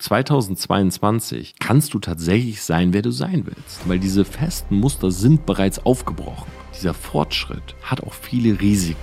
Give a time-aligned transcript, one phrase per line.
[0.00, 5.84] 2022 kannst du tatsächlich sein, wer du sein willst, weil diese festen Muster sind bereits
[5.84, 6.50] aufgebrochen.
[6.74, 8.98] Dieser Fortschritt hat auch viele Risiken.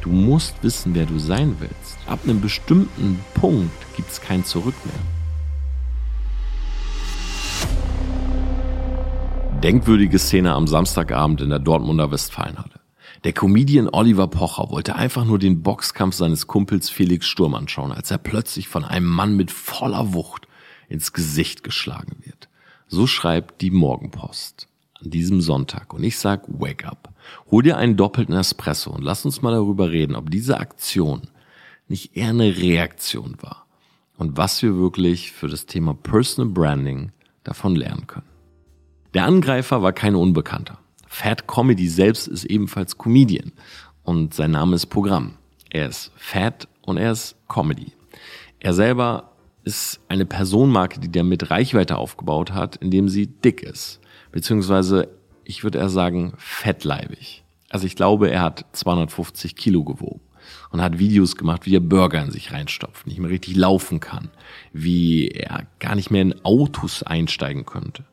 [0.00, 1.98] Du musst wissen, wer du sein willst.
[2.06, 4.94] Ab einem bestimmten Punkt gibt es kein Zurück mehr.
[9.62, 12.77] Denkwürdige Szene am Samstagabend in der Dortmunder Westfalenhalle.
[13.24, 18.10] Der Comedian Oliver Pocher wollte einfach nur den Boxkampf seines Kumpels Felix Sturm anschauen, als
[18.10, 20.46] er plötzlich von einem Mann mit voller Wucht
[20.88, 22.48] ins Gesicht geschlagen wird.
[22.86, 24.68] So schreibt die Morgenpost
[25.02, 25.92] an diesem Sonntag.
[25.92, 27.12] Und ich sag, wake up.
[27.50, 31.22] Hol dir einen doppelten Espresso und lass uns mal darüber reden, ob diese Aktion
[31.88, 33.66] nicht eher eine Reaktion war
[34.16, 37.12] und was wir wirklich für das Thema Personal Branding
[37.44, 38.26] davon lernen können.
[39.14, 40.78] Der Angreifer war kein Unbekannter.
[41.08, 43.52] Fat Comedy selbst ist ebenfalls Comedian
[44.02, 45.34] und sein Name ist Programm.
[45.70, 47.92] Er ist Fat und er ist Comedy.
[48.60, 49.32] Er selber
[49.64, 54.00] ist eine Personenmarke, die der mit Reichweite aufgebaut hat, indem sie dick ist.
[54.32, 55.08] Beziehungsweise,
[55.44, 57.44] ich würde eher sagen, fettleibig.
[57.68, 60.20] Also ich glaube, er hat 250 Kilo gewogen
[60.70, 64.30] und hat Videos gemacht, wie er Burger in sich reinstopft, nicht mehr richtig laufen kann,
[64.72, 68.04] wie er gar nicht mehr in Autos einsteigen könnte.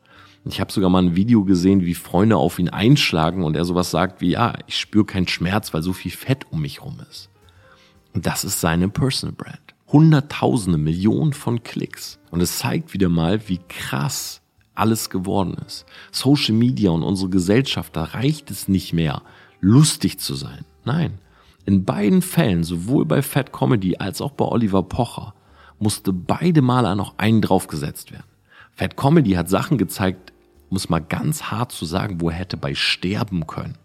[0.48, 3.90] Ich habe sogar mal ein Video gesehen, wie Freunde auf ihn einschlagen und er sowas
[3.90, 7.30] sagt wie, ja, ich spüre keinen Schmerz, weil so viel Fett um mich rum ist.
[8.14, 9.74] Und das ist seine Personal Brand.
[9.88, 12.18] Hunderttausende, Millionen von Klicks.
[12.30, 14.40] Und es zeigt wieder mal, wie krass
[14.74, 15.84] alles geworden ist.
[16.12, 19.22] Social Media und unsere Gesellschaft, da reicht es nicht mehr,
[19.60, 20.64] lustig zu sein.
[20.84, 21.18] Nein.
[21.64, 25.34] In beiden Fällen, sowohl bei Fat Comedy als auch bei Oliver Pocher,
[25.80, 28.24] musste beide Male noch einen draufgesetzt werden.
[28.72, 30.32] Fat Comedy hat Sachen gezeigt,
[30.76, 33.78] muss mal ganz hart zu sagen, wo er hätte bei sterben können.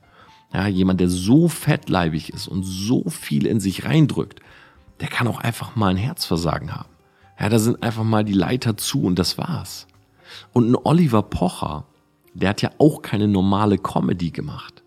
[0.53, 4.42] Ja, jemand, der so fettleibig ist und so viel in sich reindrückt,
[5.00, 6.89] der kann auch einfach mal ein Herzversagen haben.
[7.39, 9.88] Ja, da sind einfach mal die Leiter zu und das war's.
[10.52, 11.86] Und ein Oliver Pocher,
[12.34, 14.84] der hat ja auch keine normale Comedy gemacht.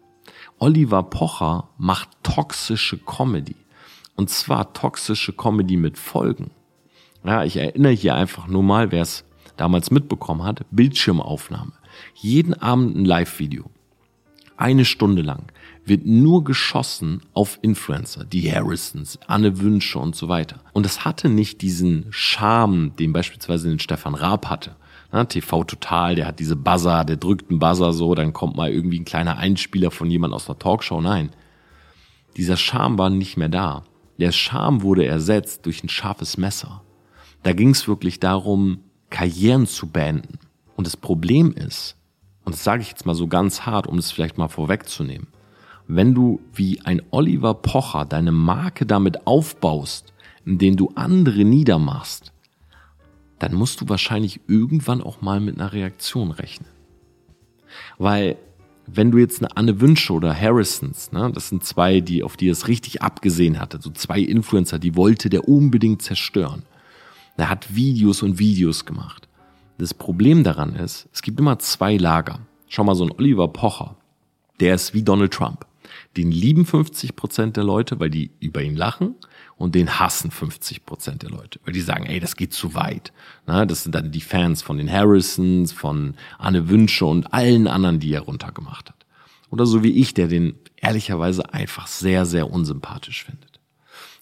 [0.59, 3.57] Oliver Pocher macht toxische Comedy.
[4.15, 6.51] Und zwar toxische Comedy mit Folgen.
[7.25, 9.25] Ja, ich erinnere hier einfach nur mal, wer es
[9.57, 11.73] damals mitbekommen hat, Bildschirmaufnahme.
[12.15, 13.71] Jeden Abend ein Live-Video.
[14.57, 15.51] Eine Stunde lang
[15.85, 20.61] wird nur geschossen auf Influencer, die Harrisons, Anne Wünsche und so weiter.
[20.73, 24.77] Und es hatte nicht diesen Charme, den beispielsweise den Stefan Raab hatte.
[25.29, 28.99] TV Total, der hat diese Buzzer, der drückt einen Buzzer so, dann kommt mal irgendwie
[28.99, 31.01] ein kleiner Einspieler von jemand aus einer Talkshow.
[31.01, 31.31] Nein,
[32.37, 33.85] dieser Charme war nicht mehr da.
[34.19, 36.83] Der Charme wurde ersetzt durch ein scharfes Messer.
[37.43, 40.39] Da ging es wirklich darum, Karrieren zu beenden.
[40.77, 41.97] Und das Problem ist,
[42.45, 45.29] und das sage ich jetzt mal so ganz hart, um es vielleicht mal vorwegzunehmen,
[45.87, 50.13] wenn du wie ein Oliver Pocher deine Marke damit aufbaust,
[50.45, 52.33] indem du andere niedermachst,
[53.39, 56.69] dann musst du wahrscheinlich irgendwann auch mal mit einer Reaktion rechnen.
[57.99, 58.37] Weil
[58.87, 62.49] wenn du jetzt eine Anne Wünsche oder Harrisons, ne, das sind zwei, die auf die
[62.49, 66.63] es richtig abgesehen hatte, so zwei Influencer, die wollte der unbedingt zerstören.
[67.37, 69.29] Er hat Videos und Videos gemacht.
[69.79, 72.41] Das Problem daran ist, es gibt immer zwei Lager.
[72.69, 73.97] Schau mal, so ein Oliver Pocher,
[74.61, 75.67] der ist wie Donald Trump.
[76.17, 79.17] Den lieben 50 Prozent der Leute, weil die über ihn lachen
[79.57, 83.13] und den hassen 50 Prozent der Leute, weil die sagen, ey, das geht zu weit.
[83.47, 87.99] Na, das sind dann die Fans von den Harrisons, von Anne Wünsche und allen anderen,
[87.99, 89.07] die er runtergemacht hat.
[89.51, 93.61] Oder so wie ich, der den ehrlicherweise einfach sehr, sehr unsympathisch findet.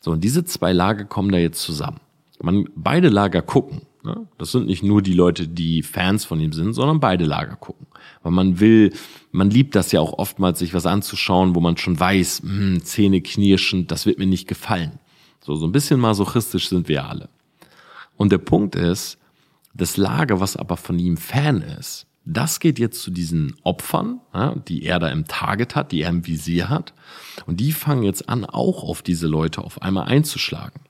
[0.03, 2.01] So, und diese zwei Lager kommen da jetzt zusammen.
[2.43, 3.83] Man, beide Lager gucken.
[4.05, 4.27] Ne?
[4.39, 7.87] Das sind nicht nur die Leute, die Fans von ihm sind, sondern beide Lager gucken.
[8.23, 8.93] Weil man will,
[9.31, 13.21] man liebt das ja auch oftmals, sich was anzuschauen, wo man schon weiß, hm, Zähne
[13.21, 14.99] knirschend, das wird mir nicht gefallen.
[15.41, 17.29] So, so ein bisschen masochistisch sind wir alle.
[18.17, 19.19] Und der Punkt ist,
[19.75, 24.55] das Lager, was aber von ihm Fan ist, das geht jetzt zu diesen Opfern, ja,
[24.55, 26.95] die er da im Target hat, die er im Visier hat.
[27.47, 30.81] Und die fangen jetzt an, auch auf diese Leute auf einmal einzuschlagen.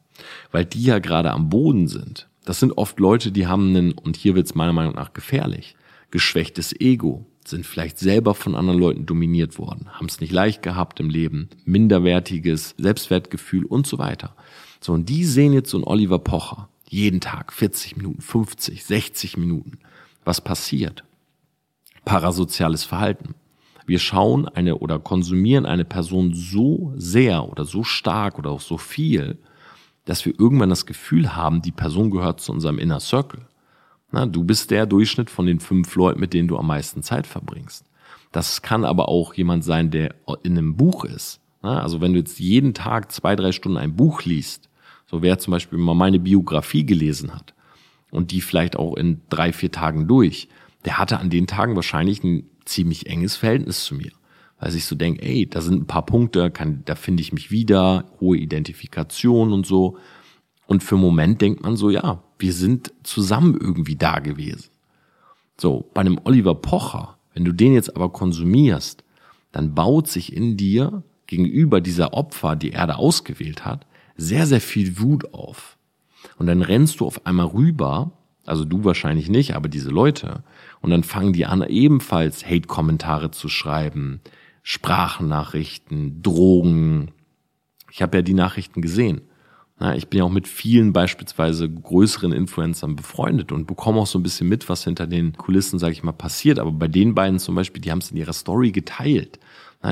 [0.51, 2.29] Weil die ja gerade am Boden sind.
[2.45, 5.77] Das sind oft Leute, die haben einen, und hier wird es meiner Meinung nach gefährlich,
[6.11, 11.01] geschwächtes Ego, sind vielleicht selber von anderen Leuten dominiert worden, haben es nicht leicht gehabt
[11.01, 14.35] im Leben, minderwertiges Selbstwertgefühl und so weiter.
[14.81, 19.37] So, und die sehen jetzt so einen Oliver Pocher, jeden Tag 40 Minuten, 50, 60
[19.37, 19.79] Minuten.
[20.25, 21.05] Was passiert?
[22.05, 23.35] Parasoziales Verhalten.
[23.87, 28.79] Wir schauen eine oder konsumieren eine Person so sehr oder so stark oder auch so
[28.79, 29.39] viel,
[30.05, 33.47] dass wir irgendwann das Gefühl haben, die Person gehört zu unserem Inner Circle.
[34.11, 37.27] Na, du bist der Durchschnitt von den fünf Leuten, mit denen du am meisten Zeit
[37.27, 37.87] verbringst.
[38.31, 41.41] Das kann aber auch jemand sein, der in einem Buch ist.
[41.63, 44.69] Na, also wenn du jetzt jeden Tag zwei, drei Stunden ein Buch liest,
[45.07, 47.55] so wer zum Beispiel mal meine Biografie gelesen hat,
[48.11, 50.49] und die vielleicht auch in drei, vier Tagen durch,
[50.85, 54.13] der hatte an den Tagen wahrscheinlich ein ziemlich enges Verhältnis zu mir.
[54.63, 57.51] Weil ich so denke, ey, da sind ein paar Punkte, kann, da finde ich mich
[57.51, 59.99] wieder, hohe Identifikation und so.
[60.69, 64.71] Und für einen Moment denkt man so, ja, wir sind zusammen irgendwie da gewesen.
[65.61, 69.03] So, bei einem Oliver Pocher, wenn du den jetzt aber konsumierst,
[69.51, 73.85] dann baut sich in dir gegenüber dieser Opfer, die er da ausgewählt hat,
[74.17, 75.77] sehr, sehr viel Wut auf.
[76.39, 78.13] Und dann rennst du auf einmal rüber,
[78.47, 80.45] also du wahrscheinlich nicht, aber diese Leute,
[80.81, 84.21] und dann fangen die an, ebenfalls Hate-Kommentare zu schreiben,
[84.63, 87.11] Sprachnachrichten, Drogen.
[87.91, 89.23] Ich habe ja die Nachrichten gesehen.
[89.97, 94.23] Ich bin ja auch mit vielen beispielsweise größeren Influencern befreundet und bekomme auch so ein
[94.23, 96.61] bisschen mit, was hinter den Kulissen, sage ich mal, passiert.
[96.61, 99.41] Aber bei den beiden zum Beispiel, die haben es in ihrer Story geteilt.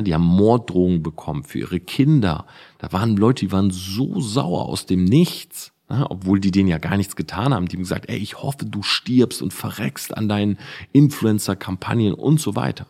[0.02, 2.46] Die haben Morddrohungen bekommen für ihre Kinder.
[2.78, 5.72] Da waren Leute, die waren so sauer aus dem Nichts.
[5.88, 7.66] Obwohl die denen ja gar nichts getan haben.
[7.66, 10.58] Die haben gesagt, ey, ich hoffe, du stirbst und verreckst an deinen
[10.92, 12.86] Influencer-Kampagnen und so weiter.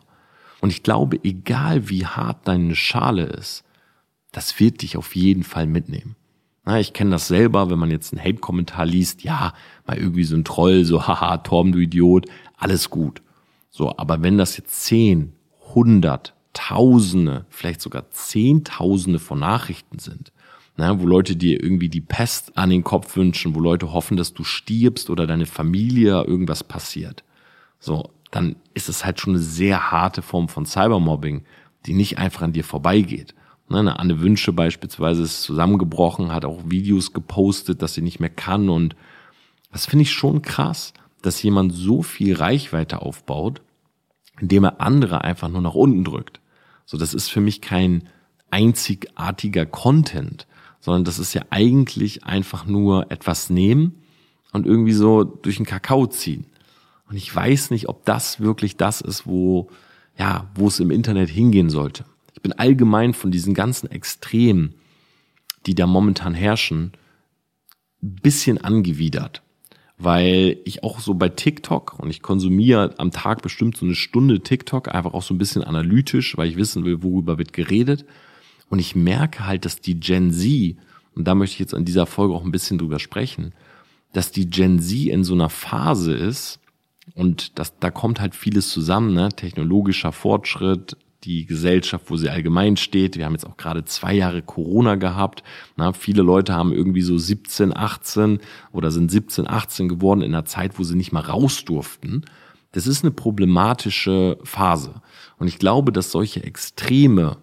[0.61, 3.63] Und ich glaube, egal wie hart deine Schale ist,
[4.31, 6.15] das wird dich auf jeden Fall mitnehmen.
[6.63, 9.53] Na, ich kenne das selber, wenn man jetzt einen Hate-Kommentar liest, ja,
[9.87, 13.21] mal irgendwie so ein Troll, so, haha, Torben, du Idiot, alles gut.
[13.71, 15.33] So, aber wenn das jetzt zehn,
[15.73, 20.33] hundert, Tausende, vielleicht sogar Zehntausende von Nachrichten sind,
[20.75, 24.33] na, wo Leute dir irgendwie die Pest an den Kopf wünschen, wo Leute hoffen, dass
[24.33, 27.23] du stirbst oder deine Familie irgendwas passiert,
[27.79, 31.43] so, dann ist es halt schon eine sehr harte Form von Cybermobbing,
[31.85, 33.35] die nicht einfach an dir vorbeigeht.
[33.69, 38.29] Ne, eine Anne Wünsche beispielsweise ist zusammengebrochen, hat auch Videos gepostet, dass sie nicht mehr
[38.29, 38.69] kann.
[38.69, 38.95] Und
[39.71, 43.61] das finde ich schon krass, dass jemand so viel Reichweite aufbaut,
[44.39, 46.39] indem er andere einfach nur nach unten drückt.
[46.85, 48.09] So, das ist für mich kein
[48.49, 50.47] einzigartiger Content,
[50.79, 54.03] sondern das ist ja eigentlich einfach nur etwas nehmen
[54.51, 56.45] und irgendwie so durch den Kakao ziehen.
[57.11, 59.69] Und ich weiß nicht, ob das wirklich das ist, wo,
[60.17, 62.05] ja, wo es im Internet hingehen sollte.
[62.33, 64.75] Ich bin allgemein von diesen ganzen Extremen,
[65.65, 66.93] die da momentan herrschen,
[68.01, 69.43] ein bisschen angewidert.
[69.97, 74.39] Weil ich auch so bei TikTok und ich konsumiere am Tag bestimmt so eine Stunde
[74.39, 78.05] TikTok, einfach auch so ein bisschen analytisch, weil ich wissen will, worüber wird geredet.
[78.69, 80.77] Und ich merke halt, dass die Gen Z,
[81.13, 83.53] und da möchte ich jetzt an dieser Folge auch ein bisschen drüber sprechen,
[84.13, 86.60] dass die Gen Z in so einer Phase ist,
[87.15, 89.29] und das, da kommt halt vieles zusammen, ne?
[89.29, 93.17] technologischer Fortschritt, die Gesellschaft, wo sie allgemein steht.
[93.17, 95.43] Wir haben jetzt auch gerade zwei Jahre Corona gehabt.
[95.75, 98.39] Na, viele Leute haben irgendwie so 17, 18
[98.71, 102.23] oder sind 17, 18 geworden in einer Zeit, wo sie nicht mal raus durften.
[102.71, 105.01] Das ist eine problematische Phase.
[105.37, 107.37] Und ich glaube, dass solche Extreme,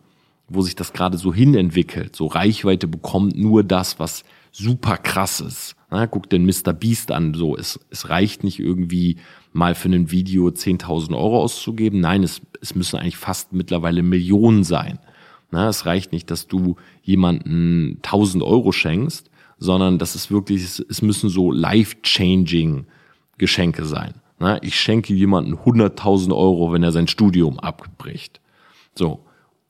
[0.49, 5.77] wo sich das gerade so hinentwickelt, so Reichweite bekommt nur das, was super krass ist.
[5.91, 6.73] Na, guck den Mr.
[6.73, 9.19] Beast an, so, es, es reicht nicht irgendwie
[9.53, 12.01] mal für ein Video 10.000 Euro auszugeben.
[12.01, 14.99] Nein, es, es müssen eigentlich fast mittlerweile Millionen sein.
[15.51, 21.03] Na, es reicht nicht, dass du jemanden 1000 Euro schenkst, sondern das ist wirklich, es
[21.03, 22.87] müssen so life-changing
[23.39, 24.15] Geschenke sein.
[24.39, 28.41] Na, ich schenke jemanden 100.000 Euro, wenn er sein Studium abbricht.
[28.95, 29.25] So.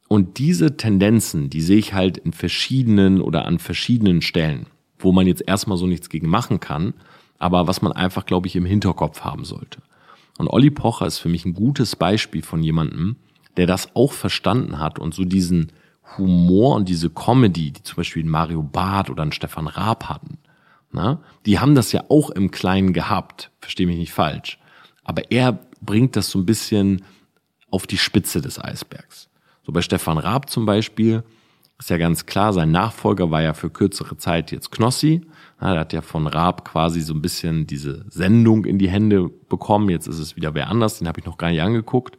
[0.09, 4.67] Und diese Tendenzen, die sehe ich halt in verschiedenen oder an verschiedenen Stellen,
[4.99, 6.95] wo man jetzt erstmal so nichts gegen machen kann,
[7.39, 9.81] aber was man einfach, glaube ich, im Hinterkopf haben sollte.
[10.39, 13.17] Und Olli Pocher ist für mich ein gutes Beispiel von jemandem,
[13.57, 15.73] der das auch verstanden hat und so diesen
[16.17, 20.39] Humor und diese Comedy, die zum Beispiel Mario Barth oder Stefan Raab hatten,
[20.91, 24.59] na, die haben das ja auch im Kleinen gehabt, verstehe mich nicht falsch.
[25.05, 27.05] Aber er bringt das so ein bisschen
[27.71, 29.29] auf die Spitze des Eisbergs.
[29.65, 31.25] So bei Stefan Raab zum Beispiel
[31.79, 35.27] ist ja ganz klar, sein Nachfolger war ja für kürzere Zeit jetzt Knossi.
[35.61, 39.29] Ja, er hat ja von Raab quasi so ein bisschen diese Sendung in die Hände
[39.49, 39.89] bekommen.
[39.89, 42.19] Jetzt ist es wieder wer anders, den habe ich noch gar nicht angeguckt.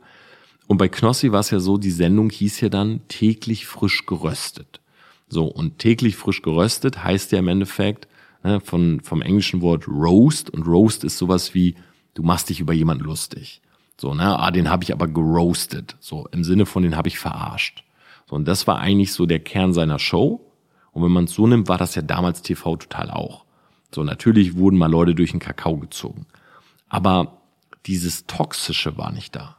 [0.67, 4.81] Und bei Knossi war es ja so, die Sendung hieß ja dann täglich frisch geröstet.
[5.29, 8.08] So, und täglich frisch geröstet heißt ja im Endeffekt
[8.43, 10.50] ne, von, vom englischen Wort roast.
[10.50, 11.75] Und roast ist sowas wie,
[12.13, 13.62] du machst dich über jemanden lustig.
[13.98, 15.96] So, ne, ah, den habe ich aber geroastet.
[16.00, 17.84] So, im Sinne von, den habe ich verarscht.
[18.29, 20.49] So, und das war eigentlich so der Kern seiner Show.
[20.91, 23.46] Und wenn man es so nimmt, war das ja damals TV total auch.
[23.93, 26.25] So, natürlich wurden mal Leute durch den Kakao gezogen.
[26.89, 27.41] Aber
[27.86, 29.58] dieses Toxische war nicht da.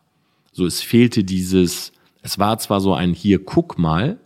[0.53, 4.19] So, es fehlte dieses, es war zwar so ein hier, guck mal,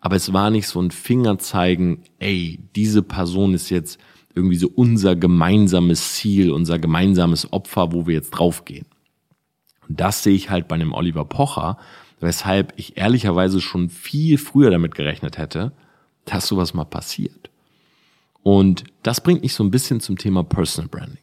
[0.00, 3.98] aber es war nicht so ein Fingerzeigen, ey, diese Person ist jetzt
[4.34, 8.86] irgendwie so unser gemeinsames Ziel, unser gemeinsames Opfer, wo wir jetzt draufgehen.
[9.88, 11.76] Und das sehe ich halt bei einem Oliver Pocher,
[12.20, 15.72] weshalb ich ehrlicherweise schon viel früher damit gerechnet hätte,
[16.24, 17.50] dass sowas mal passiert.
[18.42, 21.22] Und das bringt mich so ein bisschen zum Thema Personal Branding.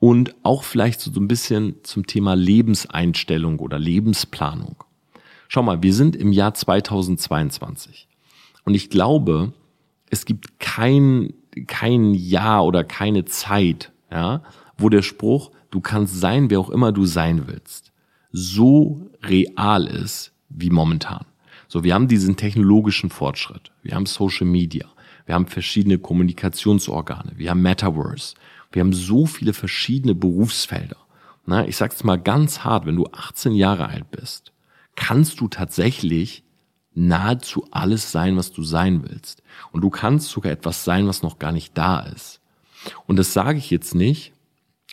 [0.00, 4.76] und auch vielleicht so ein bisschen zum Thema Lebenseinstellung oder Lebensplanung.
[5.48, 8.06] Schau mal, wir sind im Jahr 2022
[8.64, 9.52] und ich glaube,
[10.10, 11.32] es gibt kein,
[11.66, 14.42] kein Jahr oder keine Zeit, ja,
[14.76, 17.92] wo der Spruch, du kannst sein, wer auch immer du sein willst,
[18.30, 21.24] so real ist wie momentan.
[21.70, 24.86] So, wir haben diesen technologischen Fortschritt, wir haben Social Media,
[25.26, 28.34] wir haben verschiedene Kommunikationsorgane, wir haben Metaverse,
[28.72, 30.96] wir haben so viele verschiedene Berufsfelder.
[31.44, 34.52] Na, ich sag's mal ganz hart, wenn du 18 Jahre alt bist,
[34.96, 36.42] kannst du tatsächlich
[36.94, 39.42] nahezu alles sein, was du sein willst.
[39.70, 42.40] Und du kannst sogar etwas sein, was noch gar nicht da ist.
[43.06, 44.32] Und das sage ich jetzt nicht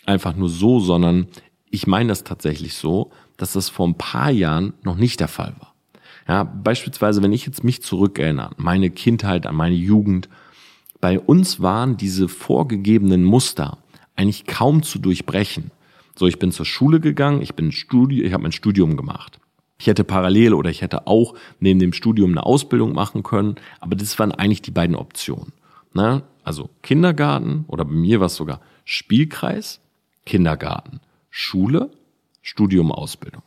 [0.04, 1.28] einfach nur so, sondern
[1.70, 5.54] ich meine das tatsächlich so, dass das vor ein paar Jahren noch nicht der Fall
[5.58, 5.75] war.
[6.28, 10.28] Ja, beispielsweise, wenn ich jetzt mich zurückerinnere, meine Kindheit, an meine Jugend,
[11.00, 13.78] bei uns waren diese vorgegebenen Muster
[14.16, 15.70] eigentlich kaum zu durchbrechen.
[16.16, 19.38] So, ich bin zur Schule gegangen, ich bin Studi ich habe mein Studium gemacht.
[19.78, 23.94] Ich hätte parallel oder ich hätte auch neben dem Studium eine Ausbildung machen können, aber
[23.94, 25.52] das waren eigentlich die beiden Optionen.
[25.92, 26.22] Ne?
[26.42, 29.80] Also Kindergarten oder bei mir war es sogar Spielkreis,
[30.24, 31.90] Kindergarten, Schule,
[32.40, 33.42] Studium, Ausbildung.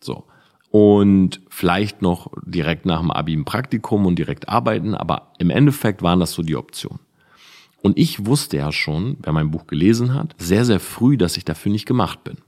[0.00, 0.24] So.
[0.70, 6.02] Und vielleicht noch direkt nach dem Abi ein Praktikum und direkt arbeiten, aber im Endeffekt
[6.02, 7.00] waren das so die Optionen.
[7.82, 11.44] Und ich wusste ja schon, wer mein Buch gelesen hat, sehr, sehr früh, dass ich
[11.44, 12.38] dafür nicht gemacht bin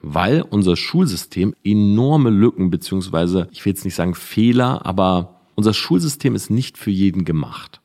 [0.00, 6.34] weil unser Schulsystem enorme Lücken beziehungsweise ich will jetzt nicht sagen Fehler, aber unser Schulsystem
[6.34, 7.80] ist nicht für jeden gemacht.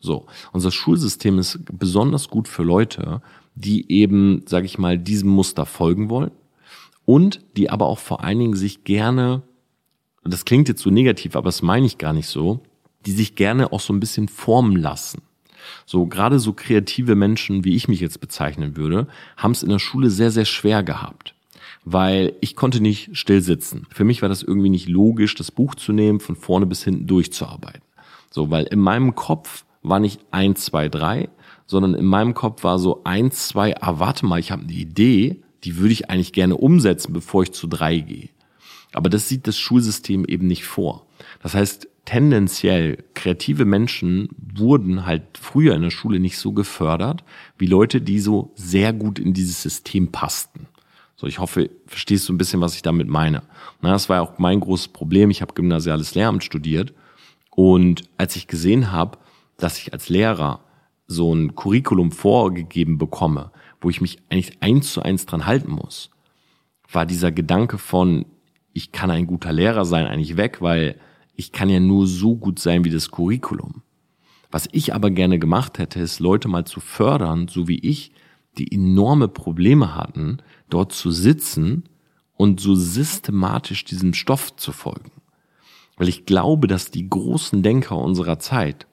[0.00, 3.20] So, unser Schulsystem ist besonders gut für Leute,
[3.54, 6.30] die eben, sage ich mal, diesem Muster folgen wollen
[7.08, 9.42] und die aber auch vor allen Dingen sich gerne,
[10.24, 12.60] das klingt jetzt so negativ, aber das meine ich gar nicht so,
[13.06, 15.22] die sich gerne auch so ein bisschen formen lassen.
[15.86, 19.78] So gerade so kreative Menschen, wie ich mich jetzt bezeichnen würde, haben es in der
[19.78, 21.34] Schule sehr, sehr schwer gehabt
[21.90, 23.86] weil ich konnte nicht still sitzen.
[23.90, 27.06] Für mich war das irgendwie nicht logisch, das Buch zu nehmen, von vorne bis hinten
[27.06, 27.80] durchzuarbeiten.
[28.30, 31.30] So, weil in meinem Kopf war nicht eins, zwei, drei,
[31.66, 35.42] sondern in meinem Kopf war so eins, zwei, ah, warte mal, ich habe eine Idee,
[35.64, 38.28] die würde ich eigentlich gerne umsetzen, bevor ich zu drei gehe.
[38.92, 41.06] Aber das sieht das Schulsystem eben nicht vor.
[41.42, 47.22] Das heißt, tendenziell kreative Menschen wurden halt früher in der Schule nicht so gefördert
[47.58, 50.68] wie Leute, die so sehr gut in dieses System passten.
[51.16, 53.42] So, ich hoffe, verstehst du ein bisschen, was ich damit meine.
[53.82, 55.30] Na, das war ja auch mein großes Problem.
[55.30, 56.94] Ich habe gymnasiales Lehramt studiert
[57.50, 59.18] und als ich gesehen habe,
[59.56, 60.60] dass ich als Lehrer
[61.08, 63.50] so ein Curriculum vorgegeben bekomme,
[63.80, 66.10] wo ich mich eigentlich eins zu eins dran halten muss,
[66.90, 68.26] war dieser Gedanke von,
[68.72, 70.98] ich kann ein guter Lehrer sein, eigentlich weg, weil
[71.34, 73.82] ich kann ja nur so gut sein wie das Curriculum.
[74.50, 78.12] Was ich aber gerne gemacht hätte, ist Leute mal zu fördern, so wie ich,
[78.56, 80.38] die enorme Probleme hatten,
[80.70, 81.84] dort zu sitzen
[82.36, 85.12] und so systematisch diesem Stoff zu folgen.
[85.96, 88.86] Weil ich glaube, dass die großen Denker unserer Zeit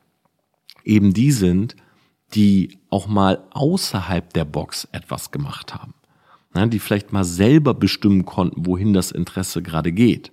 [0.83, 1.75] eben die sind,
[2.33, 5.93] die auch mal außerhalb der Box etwas gemacht haben.
[6.55, 10.31] Ja, die vielleicht mal selber bestimmen konnten, wohin das Interesse gerade geht.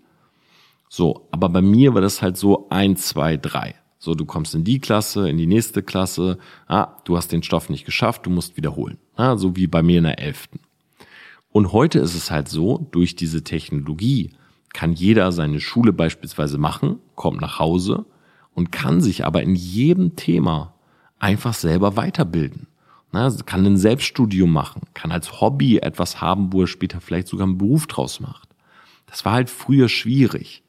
[0.88, 3.74] So, aber bei mir war das halt so eins, zwei, drei.
[3.98, 7.70] So, du kommst in die Klasse, in die nächste Klasse, ah, du hast den Stoff
[7.70, 8.98] nicht geschafft, du musst wiederholen.
[9.16, 10.60] Ja, so wie bei mir in der elften.
[11.50, 14.32] Und heute ist es halt so, durch diese Technologie
[14.72, 18.06] kann jeder seine Schule beispielsweise machen, kommt nach Hause
[18.54, 20.71] und kann sich aber in jedem Thema
[21.22, 22.66] einfach selber weiterbilden.
[23.12, 27.46] Na, kann ein Selbststudium machen, kann als Hobby etwas haben, wo er später vielleicht sogar
[27.46, 28.48] einen Beruf draus macht.
[29.06, 30.62] Das war halt früher schwierig.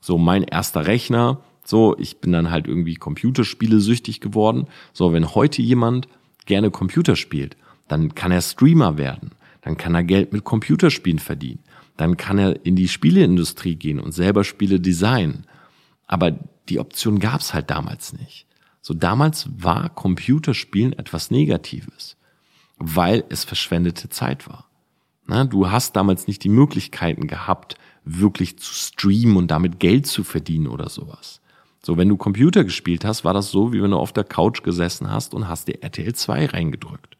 [0.00, 4.66] So mein erster Rechner, so ich bin dann halt irgendwie Computerspiele süchtig geworden.
[4.92, 6.08] So wenn heute jemand
[6.46, 7.56] gerne Computer spielt,
[7.86, 9.30] dann kann er Streamer werden
[9.64, 11.60] dann kann er Geld mit Computerspielen verdienen.
[11.96, 15.46] Dann kann er in die Spieleindustrie gehen und selber Spiele designen.
[16.06, 16.32] Aber
[16.68, 18.46] die Option gab es halt damals nicht.
[18.86, 22.18] So damals war Computerspielen etwas Negatives,
[22.76, 24.66] weil es verschwendete Zeit war.
[25.26, 30.22] Na, du hast damals nicht die Möglichkeiten gehabt, wirklich zu streamen und damit Geld zu
[30.22, 31.40] verdienen oder sowas.
[31.82, 34.62] So, wenn du Computer gespielt hast, war das so, wie wenn du auf der Couch
[34.62, 37.16] gesessen hast und hast dir RTL 2 reingedrückt.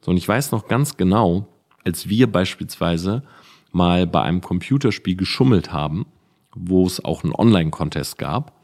[0.00, 1.46] So, und ich weiß noch ganz genau,
[1.84, 3.22] als wir beispielsweise
[3.70, 6.06] mal bei einem Computerspiel geschummelt haben,
[6.54, 8.61] wo es auch einen Online-Contest gab.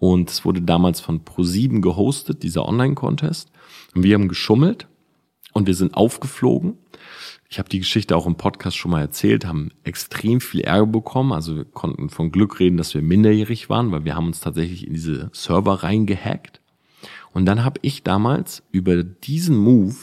[0.00, 3.52] Und es wurde damals von Pro7 gehostet, dieser Online-Contest.
[3.94, 4.88] Und wir haben geschummelt
[5.52, 6.78] und wir sind aufgeflogen.
[7.50, 11.32] Ich habe die Geschichte auch im Podcast schon mal erzählt, haben extrem viel Ärger bekommen.
[11.32, 14.86] Also wir konnten von Glück reden, dass wir minderjährig waren, weil wir haben uns tatsächlich
[14.86, 16.62] in diese Server reingehackt.
[17.34, 19.96] Und dann habe ich damals über diesen Move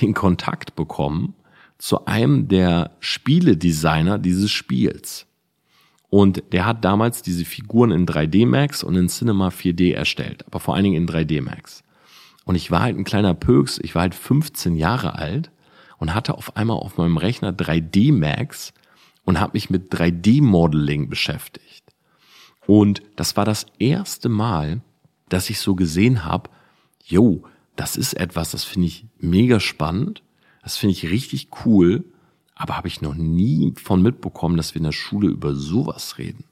[0.00, 1.34] den Kontakt bekommen
[1.78, 5.25] zu einem der Spieledesigner dieses Spiels.
[6.16, 10.60] Und der hat damals diese Figuren in 3D Max und in Cinema 4D erstellt, aber
[10.60, 11.84] vor allen Dingen in 3D Max.
[12.46, 15.50] Und ich war halt ein kleiner Pöks, ich war halt 15 Jahre alt
[15.98, 18.72] und hatte auf einmal auf meinem Rechner 3D Max
[19.26, 21.84] und habe mich mit 3D Modeling beschäftigt.
[22.66, 24.80] Und das war das erste Mal,
[25.28, 26.48] dass ich so gesehen habe,
[27.04, 27.44] yo,
[27.76, 30.22] das ist etwas, das finde ich mega spannend,
[30.62, 32.06] das finde ich richtig cool,
[32.56, 36.44] aber habe ich noch nie von mitbekommen, dass wir in der Schule über sowas reden.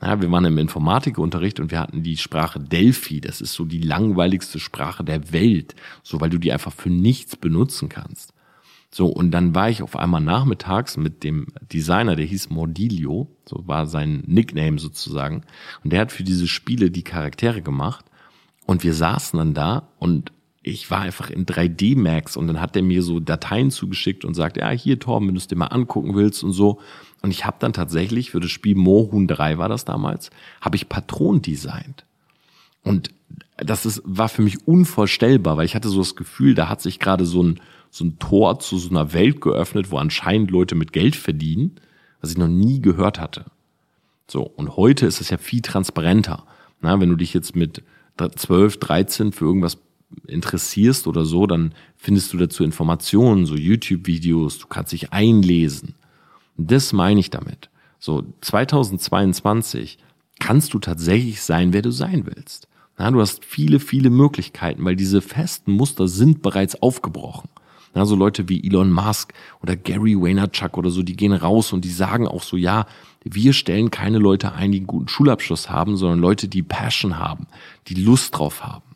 [0.00, 3.20] Ja, wir waren im Informatikunterricht und wir hatten die Sprache Delphi.
[3.20, 5.74] Das ist so die langweiligste Sprache der Welt,
[6.04, 8.32] so weil du die einfach für nichts benutzen kannst.
[8.90, 13.66] So, und dann war ich auf einmal nachmittags mit dem Designer, der hieß Mordilio, so
[13.66, 15.42] war sein Nickname sozusagen.
[15.82, 18.04] Und der hat für diese Spiele die Charaktere gemacht.
[18.66, 20.32] Und wir saßen dann da und
[20.68, 24.34] ich war einfach in 3D Max und dann hat er mir so Dateien zugeschickt und
[24.34, 26.80] sagt, ja, hier Torben, wenn du es dir mal angucken willst und so.
[27.22, 30.88] Und ich habe dann tatsächlich für das Spiel Mohun 3 war das damals, habe ich
[30.88, 32.04] Patronen designt.
[32.84, 33.10] Und
[33.56, 36.98] das ist, war für mich unvorstellbar, weil ich hatte so das Gefühl, da hat sich
[37.00, 37.60] gerade so ein,
[37.90, 41.76] so ein Tor zu so einer Welt geöffnet, wo anscheinend Leute mit Geld verdienen,
[42.20, 43.46] was ich noch nie gehört hatte.
[44.28, 46.44] So, und heute ist es ja viel transparenter.
[46.80, 47.82] Na, wenn du dich jetzt mit
[48.16, 49.78] 12, 13 für irgendwas
[50.26, 55.94] interessierst oder so, dann findest du dazu Informationen, so YouTube-Videos, du kannst dich einlesen.
[56.56, 57.70] Das meine ich damit.
[57.98, 59.98] So 2022
[60.38, 62.68] kannst du tatsächlich sein, wer du sein willst.
[62.96, 67.48] Na, du hast viele, viele Möglichkeiten, weil diese festen Muster sind bereits aufgebrochen.
[67.94, 71.84] Na, so Leute wie Elon Musk oder Gary Vaynerchuk oder so, die gehen raus und
[71.84, 72.86] die sagen auch so, ja,
[73.24, 77.46] wir stellen keine Leute ein, die einen guten Schulabschluss haben, sondern Leute, die Passion haben,
[77.88, 78.87] die Lust drauf haben.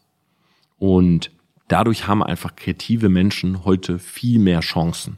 [0.83, 1.31] Und
[1.69, 5.17] dadurch haben einfach kreative Menschen heute viel mehr Chancen.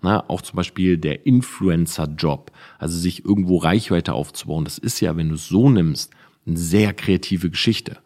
[0.00, 5.28] Na, auch zum Beispiel der Influencer-Job, also sich irgendwo Reichweite aufzubauen, das ist ja, wenn
[5.28, 6.14] du es so nimmst,
[6.46, 7.98] eine sehr kreative Geschichte.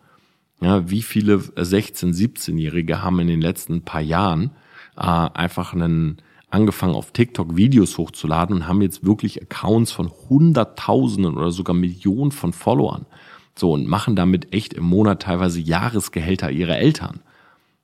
[0.60, 4.50] Ja, wie viele 16-, 17-Jährige haben in den letzten paar Jahren
[4.96, 6.16] äh, einfach einen
[6.50, 12.32] angefangen auf TikTok Videos hochzuladen und haben jetzt wirklich Accounts von Hunderttausenden oder sogar Millionen
[12.32, 13.06] von Followern.
[13.58, 17.20] So, und machen damit echt im Monat teilweise Jahresgehälter ihrer Eltern.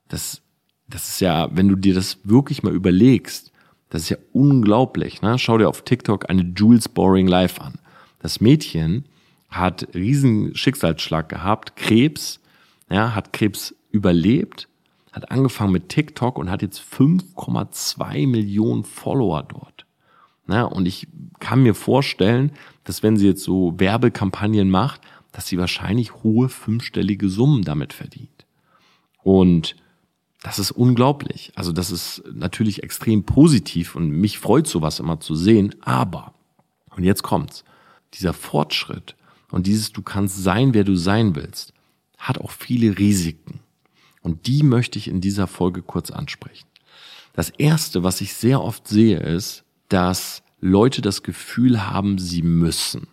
[0.08, 0.42] Das,
[0.86, 3.52] das ist ja, wenn du dir das wirklich mal überlegst,
[3.88, 5.22] das ist ja unglaublich.
[5.22, 5.38] Ne?
[5.38, 7.74] Schau dir auf TikTok eine Jules Boring Life an.
[8.20, 9.06] Das Mädchen
[9.50, 12.40] hat riesen Schicksalsschlag gehabt, Krebs,
[12.90, 14.68] ja, hat Krebs überlebt,
[15.12, 19.86] hat angefangen mit TikTok und hat jetzt 5,2 Millionen Follower dort.
[20.48, 21.06] Ja, und ich
[21.38, 22.52] kann mir vorstellen,
[22.84, 25.02] dass wenn sie jetzt so Werbekampagnen macht,
[25.32, 28.46] dass sie wahrscheinlich hohe fünfstellige Summen damit verdient.
[29.22, 29.76] Und
[30.42, 31.52] das ist unglaublich.
[31.54, 35.74] Also das ist natürlich extrem positiv und mich freut sowas immer zu sehen.
[35.80, 36.34] Aber,
[36.90, 37.64] und jetzt kommt's,
[38.14, 39.16] dieser Fortschritt
[39.50, 41.72] und dieses du kannst sein, wer du sein willst,
[42.18, 43.60] hat auch viele Risiken.
[44.20, 46.66] Und die möchte ich in dieser Folge kurz ansprechen.
[47.32, 53.08] Das erste, was ich sehr oft sehe, ist, dass Leute das Gefühl haben, sie müssen.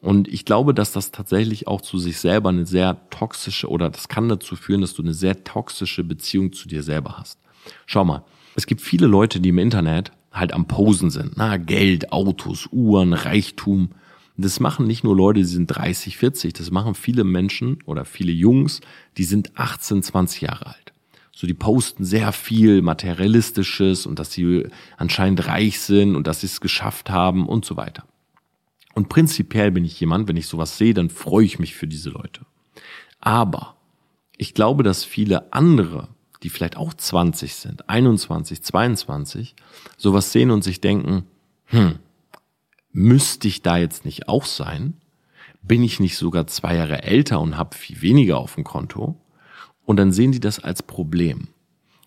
[0.00, 4.08] Und ich glaube, dass das tatsächlich auch zu sich selber eine sehr toxische oder das
[4.08, 7.38] kann dazu führen, dass du eine sehr toxische Beziehung zu dir selber hast.
[7.86, 11.32] Schau mal, es gibt viele Leute, die im Internet halt am Posen sind.
[11.36, 13.90] Na, Geld, Autos, Uhren, Reichtum.
[14.36, 16.52] Das machen nicht nur Leute, die sind 30, 40.
[16.52, 18.80] Das machen viele Menschen oder viele Jungs,
[19.16, 20.92] die sind 18, 20 Jahre alt.
[21.32, 26.46] So, die posten sehr viel Materialistisches und dass sie anscheinend reich sind und dass sie
[26.46, 28.04] es geschafft haben und so weiter.
[28.98, 32.10] Und prinzipiell bin ich jemand, wenn ich sowas sehe, dann freue ich mich für diese
[32.10, 32.44] Leute.
[33.20, 33.76] Aber
[34.36, 36.08] ich glaube, dass viele andere,
[36.42, 39.54] die vielleicht auch 20 sind, 21, 22,
[39.96, 41.26] sowas sehen und sich denken,
[41.66, 42.00] hm,
[42.90, 44.94] müsste ich da jetzt nicht auch sein?
[45.62, 49.14] Bin ich nicht sogar zwei Jahre älter und habe viel weniger auf dem Konto?
[49.86, 51.46] Und dann sehen die das als Problem,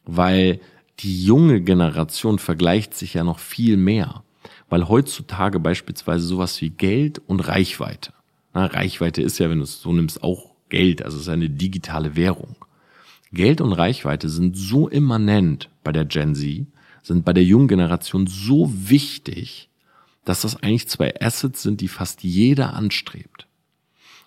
[0.03, 0.59] weil
[0.99, 4.25] die junge Generation vergleicht sich ja noch viel mehr
[4.71, 8.13] weil heutzutage beispielsweise sowas wie Geld und Reichweite,
[8.53, 11.49] na, Reichweite ist ja, wenn du es so nimmst, auch Geld, also es ist eine
[11.49, 12.55] digitale Währung.
[13.33, 16.65] Geld und Reichweite sind so immanent bei der Gen Z,
[17.03, 19.69] sind bei der jungen Generation so wichtig,
[20.23, 23.47] dass das eigentlich zwei Assets sind, die fast jeder anstrebt.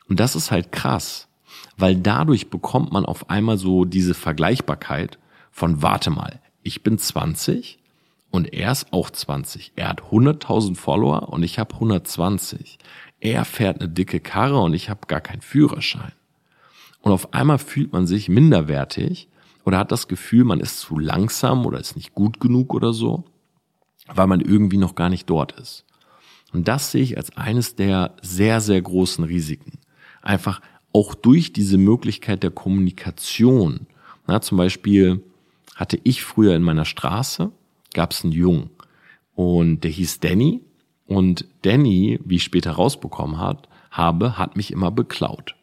[0.09, 1.27] Und das ist halt krass,
[1.79, 5.19] weil dadurch bekommt man auf einmal so diese Vergleichbarkeit
[5.51, 7.79] von, warte mal, ich bin 20,
[8.35, 9.75] und er ist auch 20.
[9.77, 12.81] Er hat 100.000 Follower und ich habe 120.
[13.21, 16.11] Er fährt eine dicke Karre und ich habe gar keinen Führerschein.
[17.01, 19.29] Und auf einmal fühlt man sich minderwertig
[19.65, 23.23] oder hat das Gefühl, man ist zu langsam oder ist nicht gut genug oder so.
[24.09, 25.85] weil man irgendwie noch gar nicht dort ist.
[26.53, 29.79] Und das sehe ich als eines der sehr, sehr großen Risiken.
[30.23, 30.61] Einfach
[30.93, 33.87] auch durch diese Möglichkeit der Kommunikation.
[34.27, 35.23] Na, zum Beispiel
[35.77, 37.53] hatte ich früher in meiner Straße,
[37.95, 38.71] gab es einen Jungen.
[39.35, 40.61] Und der hieß Danny.
[41.07, 45.55] Und Danny, wie ich später rausbekommen hat, habe, hat mich immer beklaut.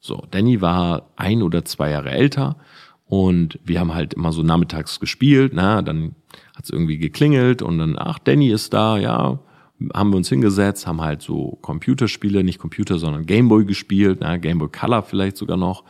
[0.00, 2.56] So, Danny war ein oder zwei Jahre älter.
[3.06, 6.14] Und wir haben halt immer so nachmittags gespielt, na, dann
[6.56, 9.38] hat es irgendwie geklingelt und dann, ach, Danny ist da, ja,
[9.92, 14.70] haben wir uns hingesetzt, haben halt so Computerspiele, nicht Computer, sondern Gameboy gespielt, na, Gameboy
[14.70, 15.84] Color vielleicht sogar noch,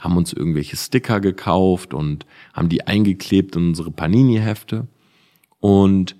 [0.00, 4.86] haben uns irgendwelche Sticker gekauft und haben die eingeklebt in unsere Panini-Hefte.
[5.66, 6.14] Und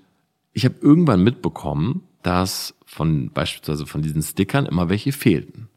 [0.51, 5.69] ich habe irgendwann mitbekommen, dass von beispielsweise von diesen Stickern immer welche fehlten.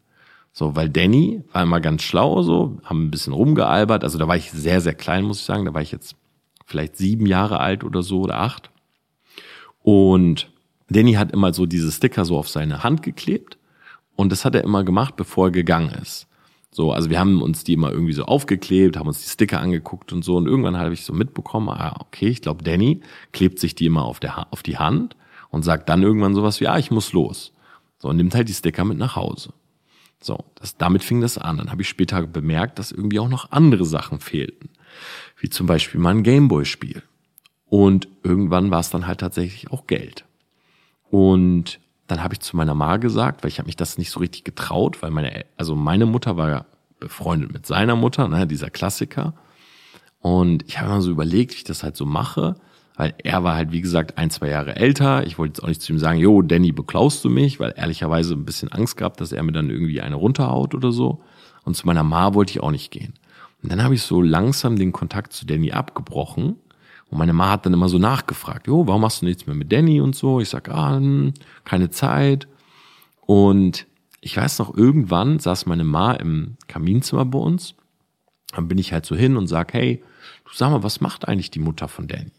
[0.53, 4.03] So, weil Danny war immer ganz schlau, so, haben ein bisschen rumgealbert.
[4.03, 5.67] Also da war ich sehr, sehr klein, muss ich sagen.
[5.67, 6.17] Da war ich jetzt
[6.67, 8.73] vielleicht sieben Jahre alt oder so oder acht.
[9.85, 10.51] Und
[10.89, 13.57] Danny hat immer so diese Sticker so auf seine Hand geklebt.
[14.17, 16.27] Und das hat er immer gemacht, bevor er gegangen ist.
[16.73, 20.13] So, also wir haben uns die immer irgendwie so aufgeklebt, haben uns die Sticker angeguckt
[20.13, 20.37] und so.
[20.37, 23.01] Und irgendwann habe ich so mitbekommen, ah, okay, ich glaube, Danny
[23.33, 25.17] klebt sich die immer auf, der, auf die Hand
[25.51, 27.53] und sagt dann irgendwann sowas wie, ah, ich muss los.
[27.99, 29.53] So, und nimmt halt die Sticker mit nach Hause.
[30.23, 31.59] So, das, damit fing das an.
[31.59, 34.71] Dann habe ich später bemerkt, dass irgendwie auch noch andere Sachen fehlten.
[35.37, 37.03] Wie zum Beispiel mal ein Gameboy-Spiel.
[37.67, 40.25] Und irgendwann war es dann halt tatsächlich auch Geld.
[41.11, 41.80] Und
[42.11, 44.45] dann habe ich zu meiner Ma gesagt, weil ich habe mich das nicht so richtig
[44.45, 46.67] getraut, weil meine, also meine Mutter war ja
[46.99, 49.35] befreundet mit seiner Mutter, ne, dieser Klassiker.
[50.21, 52.57] Und ich habe immer so überlegt, wie ich das halt so mache,
[52.97, 55.27] weil er war halt, wie gesagt, ein, zwei Jahre älter.
[55.27, 58.35] Ich wollte jetzt auch nicht zu ihm sagen, jo, Danny, beklaust du mich, weil ehrlicherweise
[58.35, 61.23] ein bisschen Angst gehabt, dass er mir dann irgendwie eine runterhaut oder so.
[61.65, 63.15] Und zu meiner Ma wollte ich auch nicht gehen.
[63.63, 66.57] Und dann habe ich so langsam den Kontakt zu Danny abgebrochen
[67.11, 69.73] und meine Ma hat dann immer so nachgefragt, jo, warum machst du nichts mehr mit
[69.73, 70.41] Danny und so?
[70.41, 72.47] Ich sag, ah, hm, keine Zeit.
[73.27, 73.87] Und
[74.21, 77.75] ich weiß noch, irgendwann saß meine Ma im Kaminzimmer bei uns.
[78.55, 80.03] Dann bin ich halt so hin und sag, hey,
[80.45, 82.31] du sag mal, was macht eigentlich die Mutter von Danny?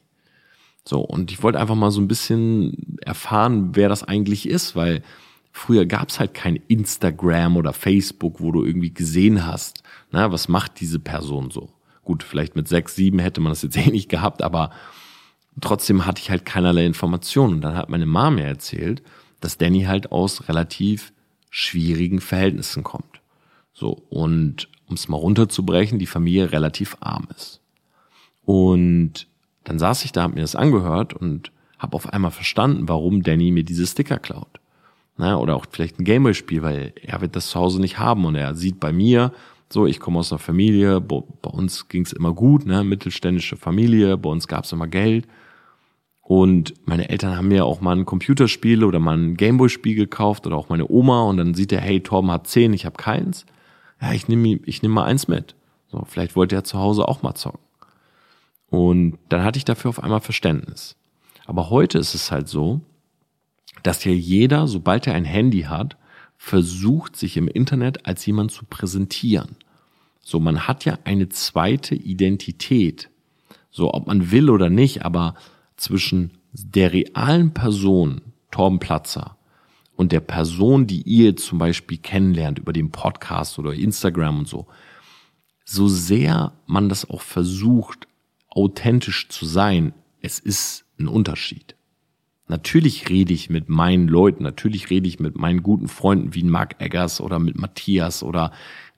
[0.85, 5.03] So, und ich wollte einfach mal so ein bisschen erfahren, wer das eigentlich ist, weil
[5.51, 10.79] früher gab's halt kein Instagram oder Facebook, wo du irgendwie gesehen hast, na, was macht
[10.79, 11.69] diese Person so.
[12.03, 14.71] Gut, vielleicht mit sechs, sieben hätte man das jetzt eh nicht gehabt, aber
[15.59, 17.55] trotzdem hatte ich halt keinerlei Informationen.
[17.55, 19.01] Und dann hat meine Mama mir erzählt,
[19.39, 21.13] dass Danny halt aus relativ
[21.49, 23.21] schwierigen Verhältnissen kommt.
[23.73, 27.61] So, und um es mal runterzubrechen, die Familie relativ arm ist.
[28.43, 29.27] Und
[29.63, 33.51] dann saß ich da, hab mir das angehört und habe auf einmal verstanden, warum Danny
[33.51, 34.59] mir diese Sticker klaut.
[35.17, 38.35] Na, oder auch vielleicht ein Gameboy-Spiel, weil er wird das zu Hause nicht haben und
[38.35, 39.33] er sieht bei mir,
[39.73, 44.17] so, ich komme aus einer Familie, bei, uns ging es immer gut, ne, mittelständische Familie,
[44.17, 45.27] bei uns gab es immer Geld.
[46.21, 50.55] Und meine Eltern haben mir auch mal ein Computerspiel oder mal ein Gameboy-Spiel gekauft oder
[50.55, 53.45] auch meine Oma und dann sieht er, hey, Torben hat zehn, ich habe keins.
[54.01, 55.55] Ja, ich nehme ich nehm mal eins mit.
[55.89, 57.59] So, vielleicht wollte er zu Hause auch mal zocken.
[58.69, 60.95] Und dann hatte ich dafür auf einmal Verständnis.
[61.45, 62.79] Aber heute ist es halt so,
[63.83, 65.97] dass ja jeder, sobald er ein Handy hat,
[66.43, 69.57] versucht, sich im Internet als jemand zu präsentieren.
[70.21, 73.11] So, man hat ja eine zweite Identität.
[73.69, 75.35] So, ob man will oder nicht, aber
[75.77, 79.37] zwischen der realen Person, Torben Platzer,
[79.95, 84.65] und der Person, die ihr zum Beispiel kennenlernt über den Podcast oder Instagram und so,
[85.63, 88.07] so sehr man das auch versucht,
[88.49, 91.75] authentisch zu sein, es ist ein Unterschied.
[92.51, 96.81] Natürlich rede ich mit meinen Leuten, natürlich rede ich mit meinen guten Freunden wie Mark
[96.81, 98.51] Eggers oder mit Matthias oder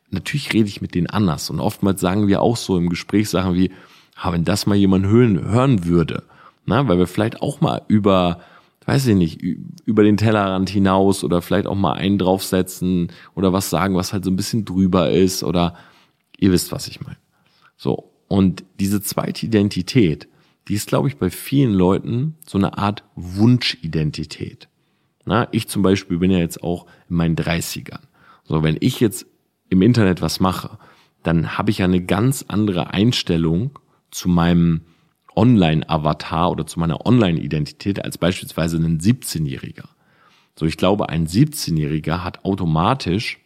[0.09, 1.51] natürlich rede ich mit denen anders.
[1.51, 3.69] Und oftmals sagen wir auch so im Gespräch Sachen wie,
[4.17, 6.23] ha, wenn das mal jemand hören, hören würde,
[6.65, 8.39] na, weil wir vielleicht auch mal über,
[8.87, 13.69] weiß ich nicht, über den Tellerrand hinaus oder vielleicht auch mal einen draufsetzen oder was
[13.69, 15.75] sagen, was halt so ein bisschen drüber ist oder
[16.39, 17.17] ihr wisst, was ich meine.
[17.77, 18.09] So.
[18.27, 20.27] Und diese zweite Identität,
[20.67, 24.69] die ist, glaube ich, bei vielen Leuten so eine Art Wunschidentität.
[25.25, 28.01] Na, ich zum Beispiel bin ja jetzt auch in meinen 30ern.
[28.43, 29.25] So, wenn ich jetzt
[29.69, 30.77] im Internet was mache,
[31.23, 33.79] dann habe ich ja eine ganz andere Einstellung
[34.11, 34.81] zu meinem
[35.35, 39.87] Online-Avatar oder zu meiner Online-Identität als beispielsweise ein 17-Jähriger.
[40.57, 43.39] So, ich glaube, ein 17-Jähriger hat automatisch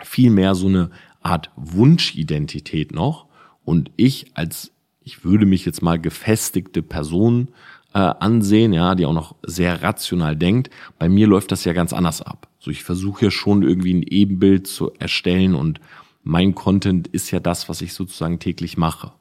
[0.00, 0.90] viel mehr so eine
[1.22, 3.26] Art Wunschidentität noch
[3.64, 4.72] und ich als
[5.08, 7.48] ich würde mich jetzt mal gefestigte Person
[7.94, 10.68] äh, ansehen, ja, die auch noch sehr rational denkt.
[10.98, 12.46] Bei mir läuft das ja ganz anders ab.
[12.58, 15.80] So, ich versuche ja schon irgendwie ein Ebenbild zu erstellen und
[16.24, 19.12] mein Content ist ja das, was ich sozusagen täglich mache.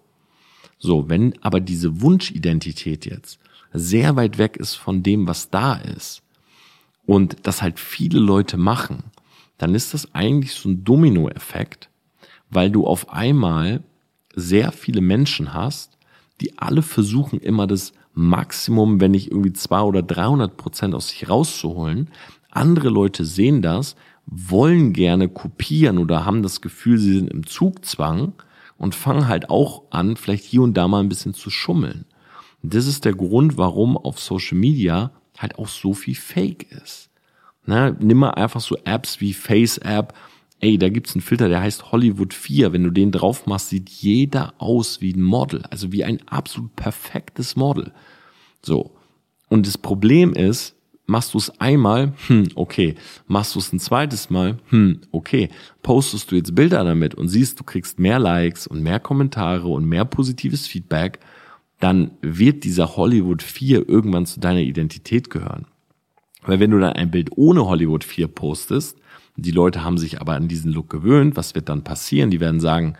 [0.77, 3.39] So, wenn aber diese Wunschidentität jetzt
[3.71, 6.21] sehr weit weg ist von dem, was da ist
[7.05, 9.05] und das halt viele Leute machen,
[9.57, 11.89] dann ist das eigentlich so ein Dominoeffekt,
[12.49, 13.83] weil du auf einmal
[14.37, 15.97] sehr viele Menschen hast,
[16.41, 21.27] die alle versuchen immer das Maximum, wenn nicht irgendwie zwei oder 300 Prozent aus sich
[21.27, 22.09] rauszuholen.
[22.51, 23.95] Andere Leute sehen das,
[24.27, 28.33] wollen gerne kopieren oder haben das Gefühl, sie sind im Zugzwang
[28.77, 32.05] und fangen halt auch an, vielleicht hier und da mal ein bisschen zu schummeln.
[32.61, 37.09] Das ist der Grund, warum auf Social Media halt auch so viel Fake ist.
[37.65, 40.13] Na, nimm mal einfach so Apps wie FaceApp.
[40.59, 42.73] Ey, da gibt's einen Filter, der heißt Hollywood 4.
[42.73, 45.63] Wenn du den drauf machst, sieht jeder aus wie ein Model.
[45.69, 47.91] Also wie ein absolut perfektes Model.
[48.61, 48.95] So.
[49.49, 52.95] Und das Problem ist, machst du es einmal, hm, okay.
[53.27, 55.49] Machst du es ein zweites Mal, hm, okay.
[55.83, 59.85] Postest du jetzt Bilder damit und siehst, du kriegst mehr Likes und mehr Kommentare und
[59.85, 61.19] mehr positives Feedback,
[61.79, 65.67] dann wird dieser Hollywood 4 irgendwann zu deiner Identität gehören.
[66.43, 68.97] Weil wenn du dann ein Bild ohne Hollywood 4 postest,
[69.37, 72.31] die Leute haben sich aber an diesen Look gewöhnt, was wird dann passieren?
[72.31, 72.97] Die werden sagen,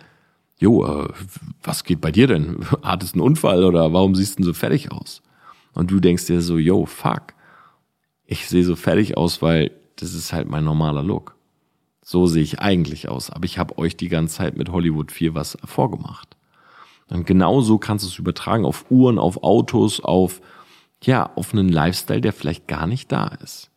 [0.58, 1.08] jo, äh,
[1.62, 2.58] was geht bei dir denn?
[2.82, 5.22] Hattest einen Unfall oder warum siehst du denn so fertig aus?
[5.74, 7.34] Und du denkst dir so, yo, fuck,
[8.24, 11.34] ich sehe so fertig aus, weil das ist halt mein normaler Look.
[12.02, 13.30] So sehe ich eigentlich aus.
[13.30, 16.36] Aber ich habe euch die ganze Zeit mit Hollywood 4 was vorgemacht.
[17.10, 20.40] Und genauso kannst du es übertragen auf Uhren, auf Autos, auf,
[21.02, 23.70] ja, auf einen Lifestyle, der vielleicht gar nicht da ist.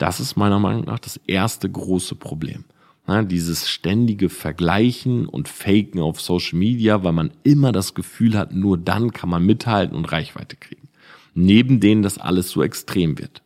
[0.00, 2.64] Das ist meiner Meinung nach das erste große Problem.
[3.06, 8.52] Ja, dieses ständige Vergleichen und Faken auf Social Media, weil man immer das Gefühl hat,
[8.52, 10.88] nur dann kann man mithalten und Reichweite kriegen.
[11.34, 13.42] Neben denen das alles so extrem wird.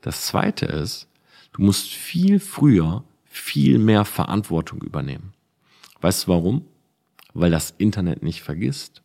[0.00, 1.08] Das zweite ist,
[1.52, 5.34] du musst viel früher viel mehr Verantwortung übernehmen.
[6.00, 6.64] Weißt du warum?
[7.34, 9.02] weil das Internet nicht vergisst.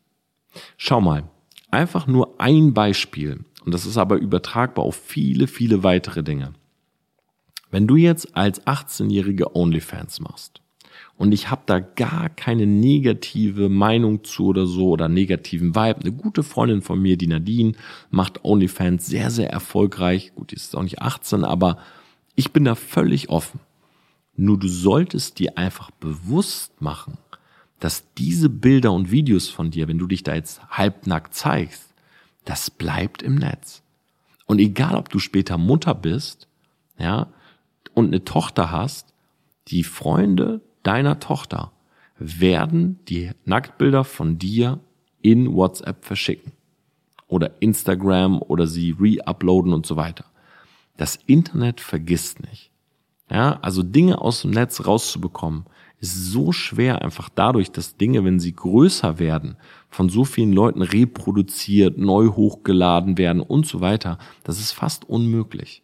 [0.77, 1.23] Schau mal,
[1.71, 6.53] einfach nur ein Beispiel, und das ist aber übertragbar auf viele, viele weitere Dinge.
[7.71, 10.63] Wenn du jetzt als 18-jährige OnlyFans machst,
[11.15, 16.01] und ich habe da gar keine negative Meinung zu oder so oder negativen Vibe.
[16.01, 17.73] Eine gute Freundin von mir, die Nadine,
[18.09, 20.33] macht OnlyFans sehr, sehr erfolgreich.
[20.35, 21.77] Gut, die ist auch nicht 18, aber
[22.35, 23.59] ich bin da völlig offen.
[24.35, 27.17] Nur du solltest dir einfach bewusst machen,
[27.79, 31.92] dass diese Bilder und Videos von dir, wenn du dich da jetzt halbnackt zeigst,
[32.45, 33.83] das bleibt im Netz.
[34.45, 36.47] Und egal, ob du später Mutter bist,
[36.97, 37.27] ja,
[37.93, 39.13] und eine Tochter hast,
[39.67, 41.71] die Freunde deiner Tochter
[42.17, 44.79] werden die Nacktbilder von dir
[45.21, 46.51] in WhatsApp verschicken.
[47.27, 50.25] Oder Instagram oder sie re-uploaden und so weiter.
[50.97, 52.71] Das Internet vergisst nicht.
[53.31, 55.65] Ja, also Dinge aus dem Netz rauszubekommen,
[56.03, 59.55] ist so schwer einfach dadurch, dass Dinge, wenn sie größer werden,
[59.89, 65.81] von so vielen Leuten reproduziert, neu hochgeladen werden und so weiter, das ist fast unmöglich.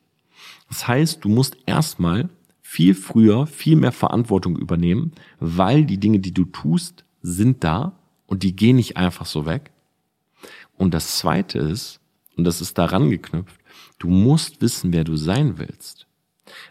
[0.67, 2.27] Das heißt, du musst erstmal
[2.62, 8.43] viel früher viel mehr Verantwortung übernehmen, weil die Dinge, die du tust, sind da und
[8.43, 9.71] die gehen nicht einfach so weg.
[10.77, 12.01] Und das zweite ist,
[12.36, 13.60] und das ist daran geknüpft,
[13.99, 16.08] du musst wissen, wer du sein willst.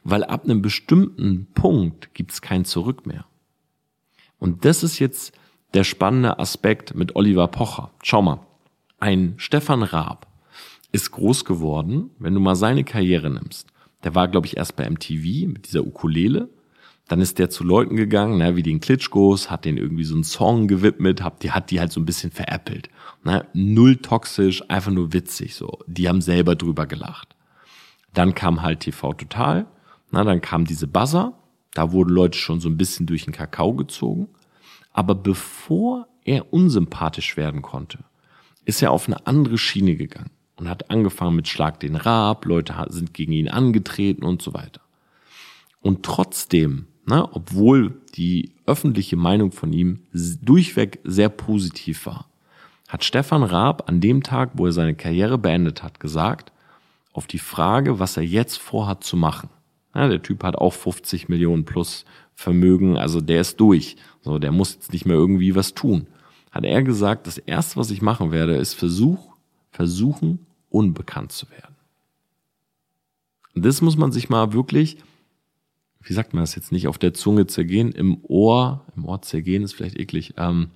[0.05, 3.25] Weil ab einem bestimmten Punkt gibt es kein Zurück mehr.
[4.39, 5.33] Und das ist jetzt
[5.75, 7.91] der spannende Aspekt mit Oliver Pocher.
[8.03, 8.41] Schau mal,
[8.99, 10.27] ein Stefan Raab
[10.93, 13.69] ist groß geworden, wenn du mal seine Karriere nimmst.
[14.05, 16.49] Der war, glaube ich, erst bei MTV mit dieser Ukulele.
[17.09, 20.25] Dann ist der zu Leuten gegangen, ne, wie den Klitschkos, hat den irgendwie so einen
[20.25, 22.91] Song gewidmet, hat die, hat die halt so ein bisschen veräppelt.
[23.25, 25.79] Ne, null toxisch, einfach nur witzig so.
[25.87, 27.35] Die haben selber drüber gelacht.
[28.15, 29.67] Dann kam halt TV Total,
[30.11, 31.35] na, dann kam diese Buzzer,
[31.75, 34.29] da wurden Leute schon so ein bisschen durch den Kakao gezogen.
[34.93, 38.01] Aber bevor er unsympathisch werden konnte,
[38.65, 42.75] ist er auf eine andere Schiene gegangen und hat angefangen mit Schlag den Rab, Leute
[42.89, 44.81] sind gegen ihn angetreten und so weiter.
[45.81, 52.29] Und trotzdem, ne, obwohl die öffentliche Meinung von ihm durchweg sehr positiv war,
[52.89, 56.53] hat Stefan Raab an dem Tag, wo er seine Karriere beendet hat, gesagt,
[57.13, 59.51] auf die Frage, was er jetzt vorhat zu machen,
[59.99, 63.97] ja, der Typ hat auch 50 Millionen plus Vermögen, also der ist durch.
[64.23, 66.07] So, der muss jetzt nicht mehr irgendwie was tun.
[66.53, 69.35] Hat er gesagt, das erste, was ich machen werde, ist Versuch,
[69.73, 71.75] versuchen, unbekannt zu werden.
[73.55, 74.99] Und das muss man sich mal wirklich,
[76.01, 79.65] wie sagt man das jetzt nicht, auf der Zunge zergehen, im Ohr, im Ohr zergehen
[79.65, 80.69] ist vielleicht eklig, ähm,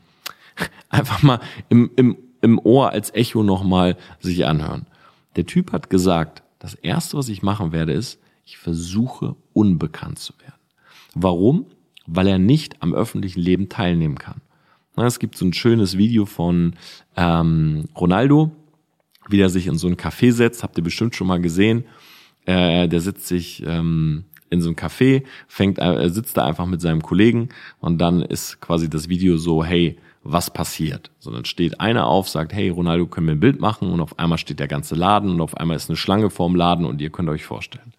[0.89, 4.87] einfach mal im, im, im Ohr als Echo nochmal sich anhören.
[5.37, 10.33] Der Typ hat gesagt, das erste, was ich machen werde, ist, ich versuche unbekannt zu
[10.41, 10.61] werden.
[11.15, 11.67] Warum?
[12.07, 14.41] Weil er nicht am öffentlichen Leben teilnehmen kann.
[14.97, 16.75] Es gibt so ein schönes Video von
[17.17, 18.53] ähm, Ronaldo,
[19.29, 21.85] wie er sich in so ein Café setzt, habt ihr bestimmt schon mal gesehen.
[22.45, 26.81] Äh, der sitzt sich ähm, in so ein Café, fängt, äh, sitzt da einfach mit
[26.81, 27.49] seinem Kollegen
[27.81, 31.11] und dann ist quasi das Video so, hey, was passiert?
[31.19, 33.91] So, dann steht einer auf, sagt, hey, Ronaldo, können wir ein Bild machen?
[33.91, 36.85] Und auf einmal steht der ganze Laden und auf einmal ist eine Schlange vorm Laden
[36.85, 37.93] und ihr könnt euch vorstellen.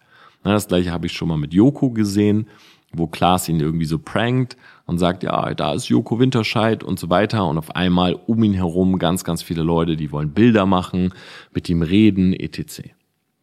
[0.52, 2.48] Das gleiche habe ich schon mal mit Joko gesehen,
[2.92, 7.10] wo Klaas ihn irgendwie so prankt und sagt, ja, da ist Joko Winterscheid und so
[7.10, 7.46] weiter.
[7.46, 11.12] Und auf einmal um ihn herum ganz, ganz viele Leute, die wollen Bilder machen,
[11.52, 12.90] mit ihm reden, etc.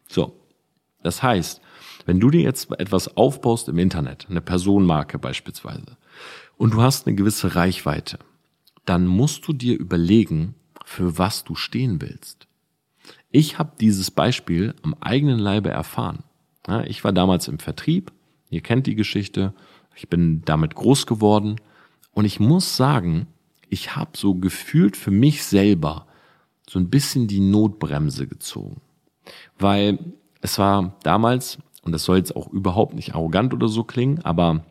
[0.08, 0.38] So.
[1.04, 1.62] Das heißt,
[2.06, 5.98] wenn du dir jetzt etwas aufbaust im Internet, eine Personenmarke beispielsweise,
[6.58, 8.20] und du hast eine gewisse Reichweite,
[8.86, 12.48] dann musst du dir überlegen, für was du stehen willst.
[13.32, 16.24] Ich habe dieses Beispiel am eigenen Leibe erfahren.
[16.86, 18.12] Ich war damals im Vertrieb,
[18.50, 19.54] ihr kennt die Geschichte,
[19.96, 21.56] ich bin damit groß geworden
[22.14, 23.28] und ich muss sagen,
[23.70, 26.06] ich habe so gefühlt für mich selber
[26.70, 28.82] so ein bisschen die Notbremse gezogen.
[29.58, 30.00] Weil
[30.42, 34.64] es war damals, und das soll jetzt auch überhaupt nicht arrogant oder so klingen, aber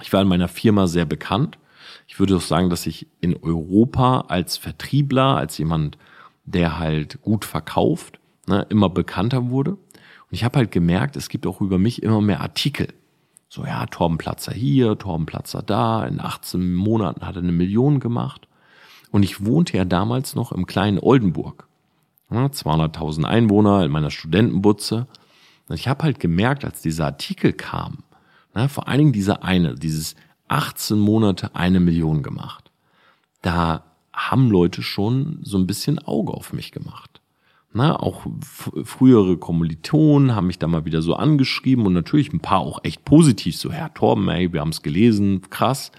[0.00, 1.58] ich war in meiner Firma sehr bekannt.
[2.06, 5.98] Ich würde auch sagen, dass ich in Europa als Vertriebler, als jemand,
[6.44, 9.76] der halt gut verkauft, ne, immer bekannter wurde.
[10.30, 12.88] Und ich habe halt gemerkt, es gibt auch über mich immer mehr Artikel.
[13.48, 18.46] So, ja, Torbenplatzer hier, Torbenplatzer da, in 18 Monaten hat er eine Million gemacht.
[19.10, 21.66] Und ich wohnte ja damals noch im kleinen Oldenburg.
[22.30, 25.06] 200.000 Einwohner in meiner Studentenbutze.
[25.68, 28.04] Und ich habe halt gemerkt, als dieser Artikel kam,
[28.52, 30.14] na, vor allen Dingen dieser eine, dieses
[30.48, 32.70] 18 Monate eine Million gemacht.
[33.40, 37.17] Da haben Leute schon so ein bisschen Auge auf mich gemacht.
[37.72, 38.26] Na, auch
[38.84, 43.04] frühere Kommilitonen haben mich da mal wieder so angeschrieben und natürlich ein paar auch echt
[43.04, 45.92] positiv, so, Herr Torben, ey, wir haben es gelesen, krass.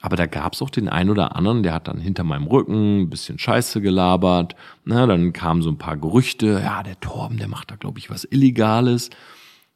[0.00, 3.10] Aber da gab's auch den einen oder anderen, der hat dann hinter meinem Rücken ein
[3.10, 4.56] bisschen Scheiße gelabert.
[4.84, 8.10] Na, dann kamen so ein paar Gerüchte, ja, der Torben, der macht da, glaube ich,
[8.10, 9.10] was Illegales.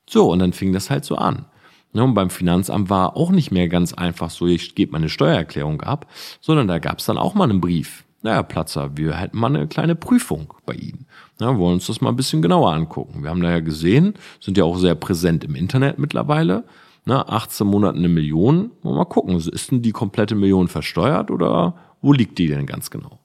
[0.08, 1.44] So, und dann fing das halt so an.
[1.92, 5.82] Ja, und beim Finanzamt war auch nicht mehr ganz einfach so, ich gebe meine Steuererklärung
[5.82, 8.05] ab, sondern da gab's dann auch mal einen Brief.
[8.26, 11.06] Naja, Platzer, wir hätten mal eine kleine Prüfung bei Ihnen.
[11.40, 13.22] Ja, wollen uns das mal ein bisschen genauer angucken.
[13.22, 16.64] Wir haben da ja gesehen, sind ja auch sehr präsent im Internet mittlerweile
[17.06, 22.12] ne, 18 Monaten eine Million, mal gucken, ist denn die komplette Million versteuert oder wo
[22.12, 23.20] liegt die denn ganz genau?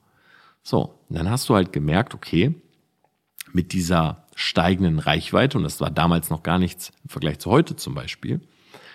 [0.63, 2.53] So, dann hast du halt gemerkt, okay,
[3.51, 7.75] mit dieser steigenden Reichweite, und das war damals noch gar nichts im Vergleich zu heute
[7.75, 8.39] zum Beispiel,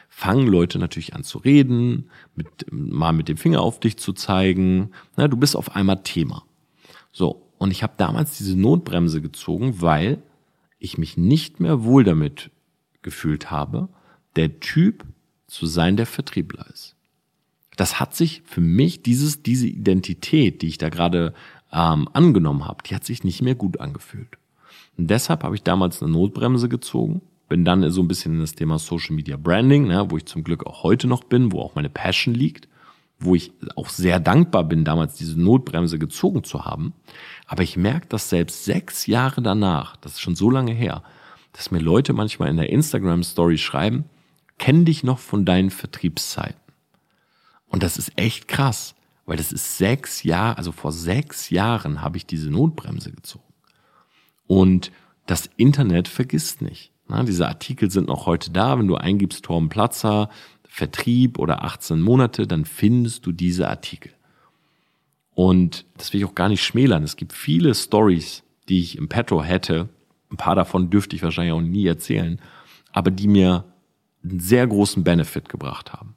[0.09, 4.90] fangen Leute natürlich an zu reden, mit, mal mit dem Finger auf dich zu zeigen.
[5.16, 6.45] Na, du bist auf einmal Thema.
[7.12, 10.23] So, und ich habe damals diese Notbremse gezogen, weil
[10.79, 12.51] ich mich nicht mehr wohl damit
[13.03, 13.88] gefühlt habe,
[14.37, 15.05] der Typ
[15.47, 16.97] zu sein, der Vertriebler ist.
[17.77, 21.35] Das hat sich für mich, dieses, diese Identität, die ich da gerade
[21.73, 24.38] ähm, angenommen habe, die hat sich nicht mehr gut angefühlt.
[24.97, 28.55] Und deshalb habe ich damals eine Notbremse gezogen, bin dann so ein bisschen in das
[28.55, 31.75] Thema Social Media Branding, ne, wo ich zum Glück auch heute noch bin, wo auch
[31.75, 32.69] meine Passion liegt,
[33.19, 36.93] wo ich auch sehr dankbar bin, damals diese Notbremse gezogen zu haben.
[37.47, 41.03] Aber ich merke, dass selbst sechs Jahre danach, das ist schon so lange her,
[41.53, 44.05] dass mir Leute manchmal in der Instagram Story schreiben,
[44.59, 46.61] kenn dich noch von deinen Vertriebszeiten.
[47.69, 52.17] Und das ist echt krass, weil das ist sechs Jahre, also vor sechs Jahren habe
[52.17, 53.45] ich diese Notbremse gezogen.
[54.47, 54.93] Und
[55.27, 56.93] das Internet vergisst nicht.
[57.09, 58.79] Na, diese Artikel sind noch heute da.
[58.79, 60.29] Wenn du eingibst Torben Platzer,
[60.69, 64.12] Vertrieb oder 18 Monate, dann findest du diese Artikel.
[65.35, 67.03] Und das will ich auch gar nicht schmälern.
[67.03, 69.88] Es gibt viele Stories, die ich im Petro hätte.
[70.31, 72.40] Ein paar davon dürfte ich wahrscheinlich auch nie erzählen,
[72.92, 73.64] aber die mir
[74.25, 76.16] einen sehr großen Benefit gebracht haben.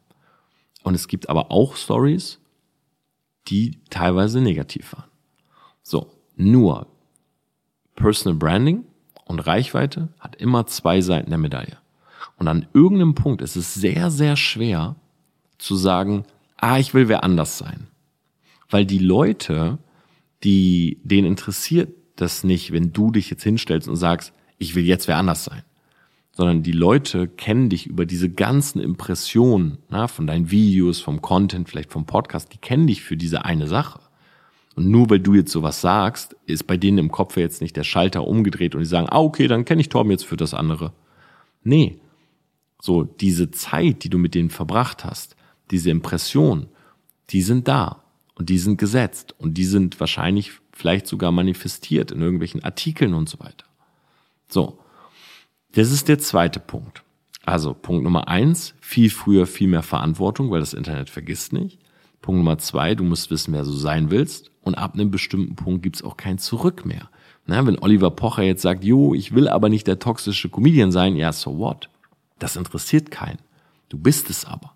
[0.84, 2.40] Und es gibt aber auch Stories,
[3.48, 5.10] die teilweise negativ waren.
[5.84, 6.88] So, nur
[7.96, 8.86] Personal Branding
[9.30, 11.78] und Reichweite hat immer zwei Seiten der Medaille.
[12.38, 14.96] Und an irgendeinem Punkt ist es sehr, sehr schwer
[15.58, 16.26] zu sagen,
[16.58, 17.88] ah, ich will wer anders sein.
[18.70, 19.78] Weil die Leute,
[20.44, 25.08] die, denen interessiert das nicht, wenn du dich jetzt hinstellst und sagst, ich will jetzt
[25.08, 25.64] wer anders sein
[26.40, 31.68] sondern die Leute kennen dich über diese ganzen Impressionen na, von deinen Videos, vom Content,
[31.68, 34.00] vielleicht vom Podcast, die kennen dich für diese eine Sache.
[34.80, 37.84] Und nur weil du jetzt sowas sagst, ist bei denen im Kopf jetzt nicht der
[37.84, 40.94] Schalter umgedreht und die sagen, ah, okay, dann kenne ich Torben jetzt für das andere.
[41.64, 42.00] Nee.
[42.82, 45.36] So, diese Zeit, die du mit denen verbracht hast,
[45.70, 46.68] diese Impression,
[47.30, 48.04] die sind da
[48.36, 53.28] und die sind gesetzt und die sind wahrscheinlich vielleicht sogar manifestiert in irgendwelchen Artikeln und
[53.28, 53.66] so weiter.
[54.48, 54.80] So.
[55.74, 57.04] Das ist der zweite Punkt.
[57.46, 61.80] Also Punkt Nummer eins, viel früher, viel mehr Verantwortung, weil das Internet vergisst nicht.
[62.22, 64.52] Punkt Nummer zwei, du musst wissen, wer du sein willst.
[64.70, 67.10] Und ab einem bestimmten Punkt gibt's auch kein Zurück mehr.
[67.48, 71.16] Na, wenn Oliver Pocher jetzt sagt, jo, ich will aber nicht der toxische Comedian sein,
[71.16, 71.90] ja, so what?
[72.38, 73.40] Das interessiert keinen.
[73.90, 74.76] Du bist es aber.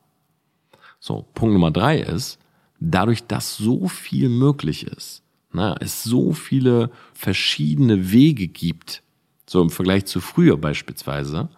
[1.00, 2.40] So, Punkt Nummer drei ist,
[2.80, 5.22] dadurch, dass so viel möglich ist,
[5.52, 9.04] na, es so viele verschiedene Wege gibt,
[9.46, 11.50] so im Vergleich zu früher beispielsweise,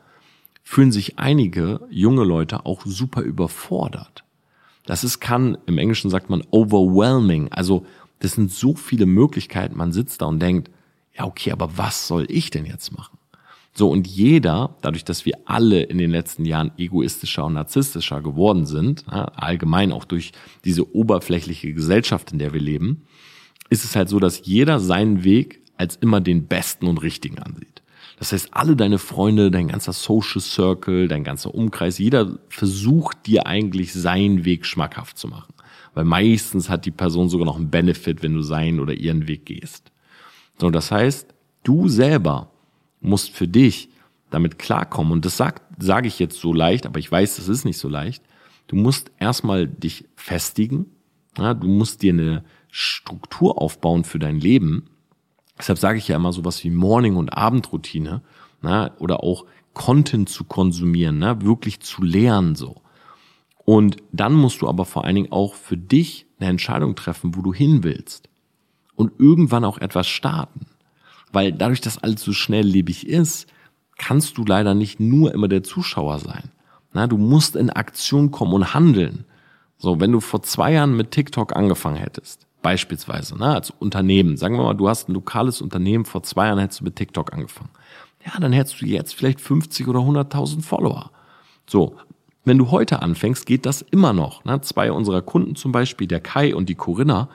[0.62, 4.26] fühlen sich einige junge Leute auch super überfordert.
[4.86, 7.52] Das ist kann, im Englischen sagt man overwhelming.
[7.52, 7.86] Also,
[8.20, 9.78] das sind so viele Möglichkeiten.
[9.78, 10.70] Man sitzt da und denkt,
[11.18, 13.18] ja, okay, aber was soll ich denn jetzt machen?
[13.78, 18.66] So, und jeder, dadurch, dass wir alle in den letzten Jahren egoistischer und narzisstischer geworden
[18.66, 20.32] sind, allgemein auch durch
[20.64, 23.06] diese oberflächliche Gesellschaft, in der wir leben,
[23.70, 27.82] ist es halt so, dass jeder seinen Weg als immer den besten und richtigen ansieht.
[28.18, 33.46] Das heißt, alle deine Freunde, dein ganzer Social Circle, dein ganzer Umkreis, jeder versucht dir
[33.46, 35.54] eigentlich seinen Weg schmackhaft zu machen.
[35.96, 39.46] Weil meistens hat die Person sogar noch einen Benefit, wenn du seinen oder ihren Weg
[39.48, 39.92] gehst.
[40.60, 41.34] So, das heißt,
[41.64, 42.52] du selber
[43.02, 43.90] musst für dich
[44.30, 45.14] damit klarkommen.
[45.14, 47.90] Und das sage sag ich jetzt so leicht, aber ich weiß, das ist nicht so
[47.90, 48.24] leicht.
[48.68, 50.88] Du musst erstmal dich festigen.
[51.38, 54.90] Ja, du musst dir eine Struktur aufbauen für dein Leben.
[55.58, 58.22] Deshalb sage ich ja immer sowas wie Morning- und Abendroutine
[58.62, 62.82] na, oder auch Content zu konsumieren, na, wirklich zu lernen so.
[63.66, 67.42] Und dann musst du aber vor allen Dingen auch für dich eine Entscheidung treffen, wo
[67.42, 68.30] du hin willst.
[68.96, 70.68] Und irgendwann auch etwas starten.
[71.34, 73.48] Weil dadurch, dass alles so schnelllebig ist,
[73.98, 76.52] kannst du leider nicht nur immer der Zuschauer sein.
[76.94, 79.26] Na, du musst in Aktion kommen und handeln.
[79.78, 84.56] So, wenn du vor zwei Jahren mit TikTok angefangen hättest, beispielsweise, na, als Unternehmen, sagen
[84.56, 87.72] wir mal, du hast ein lokales Unternehmen, vor zwei Jahren hättest du mit TikTok angefangen.
[88.26, 91.12] Ja, dann hättest du jetzt vielleicht 50 oder 100.000 Follower.
[91.68, 91.96] So,
[92.46, 94.46] wenn du heute anfängst, geht das immer noch.
[94.46, 94.62] Ne?
[94.62, 97.30] Zwei unserer Kunden zum Beispiel, der Kai und die Corinna,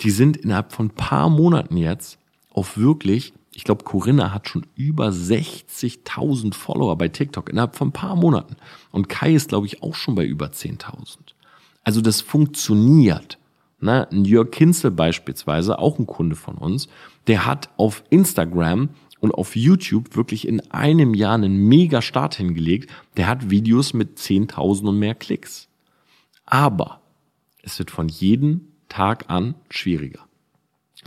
[0.00, 2.18] die sind innerhalb von paar Monaten jetzt
[2.50, 7.92] auf wirklich, ich glaube, Corinna hat schon über 60.000 Follower bei TikTok innerhalb von ein
[7.92, 8.56] paar Monaten.
[8.90, 11.18] Und Kai ist, glaube ich, auch schon bei über 10.000.
[11.84, 13.38] Also das funktioniert.
[13.80, 16.88] Ein Jörg Kinzel beispielsweise, auch ein Kunde von uns,
[17.26, 18.88] der hat auf Instagram
[19.24, 22.90] und auf YouTube wirklich in einem Jahr einen mega Start hingelegt.
[23.16, 25.66] Der hat Videos mit 10.000 und mehr Klicks.
[26.44, 27.00] Aber
[27.62, 30.20] es wird von jedem Tag an schwieriger.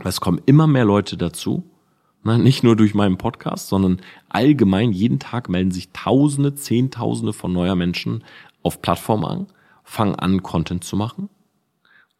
[0.02, 1.62] Es kommen immer mehr Leute dazu,
[2.24, 7.52] ne, nicht nur durch meinen Podcast, sondern allgemein jeden Tag melden sich Tausende, Zehntausende von
[7.52, 8.24] neuer Menschen
[8.64, 9.46] auf Plattformen an,
[9.84, 11.28] fangen an, Content zu machen.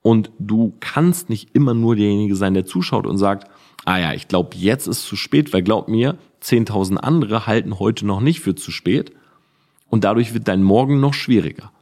[0.03, 3.51] Und du kannst nicht immer nur derjenige sein, der zuschaut und sagt,
[3.89, 8.05] ah ja, ich glaube, jetzt ist zu spät, weil glaub mir, 10.000 andere halten heute
[8.05, 9.13] noch nicht für zu spät
[9.89, 11.73] und dadurch wird dein Morgen noch schwieriger.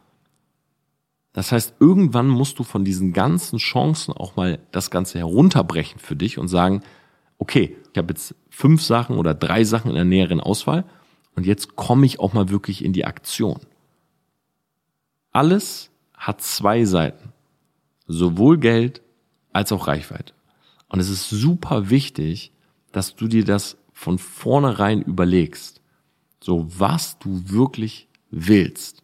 [1.32, 6.14] Das heißt, irgendwann musst du von diesen ganzen Chancen auch mal das Ganze herunterbrechen für
[6.14, 6.82] dich und sagen,
[7.38, 10.84] okay, ich habe jetzt fünf Sachen oder drei Sachen in der näheren Auswahl
[11.34, 13.58] und jetzt komme ich auch mal wirklich in die Aktion.
[15.32, 17.32] Alles hat zwei Seiten.
[18.06, 19.02] Sowohl Geld
[19.52, 20.35] als auch Reichweite.
[20.88, 22.52] Und es ist super wichtig,
[22.92, 25.80] dass du dir das von vornherein überlegst.
[26.40, 29.02] So, was du wirklich willst.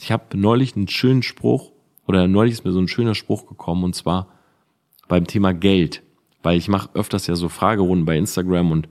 [0.00, 1.72] Ich habe neulich einen schönen Spruch
[2.06, 4.32] oder neulich ist mir so ein schöner Spruch gekommen und zwar
[5.08, 6.02] beim Thema Geld,
[6.42, 8.88] weil ich mache öfters ja so Fragerunden bei Instagram und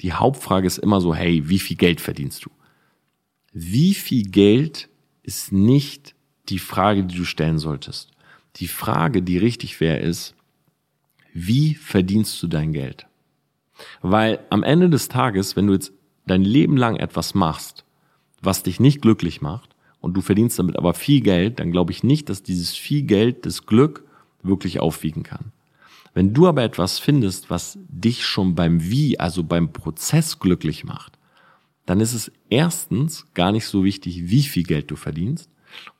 [0.00, 2.50] die Hauptfrage ist immer so, hey, wie viel Geld verdienst du?
[3.52, 4.88] Wie viel Geld
[5.22, 6.14] ist nicht
[6.48, 8.10] die Frage, die du stellen solltest.
[8.56, 10.34] Die Frage, die richtig wäre, ist,
[11.34, 13.06] wie verdienst du dein Geld?
[14.02, 15.92] Weil am Ende des Tages, wenn du jetzt
[16.26, 17.84] dein Leben lang etwas machst,
[18.42, 19.70] was dich nicht glücklich macht,
[20.00, 23.44] und du verdienst damit aber viel Geld, dann glaube ich nicht, dass dieses viel Geld
[23.44, 24.04] das Glück
[24.42, 25.52] wirklich aufwiegen kann.
[26.14, 31.18] Wenn du aber etwas findest, was dich schon beim Wie, also beim Prozess glücklich macht,
[31.86, 35.50] dann ist es erstens gar nicht so wichtig, wie viel Geld du verdienst.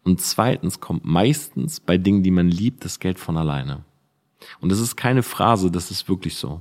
[0.03, 3.85] Und zweitens kommt meistens bei Dingen, die man liebt, das Geld von alleine.
[4.61, 6.61] Und das ist keine Phrase, das ist wirklich so.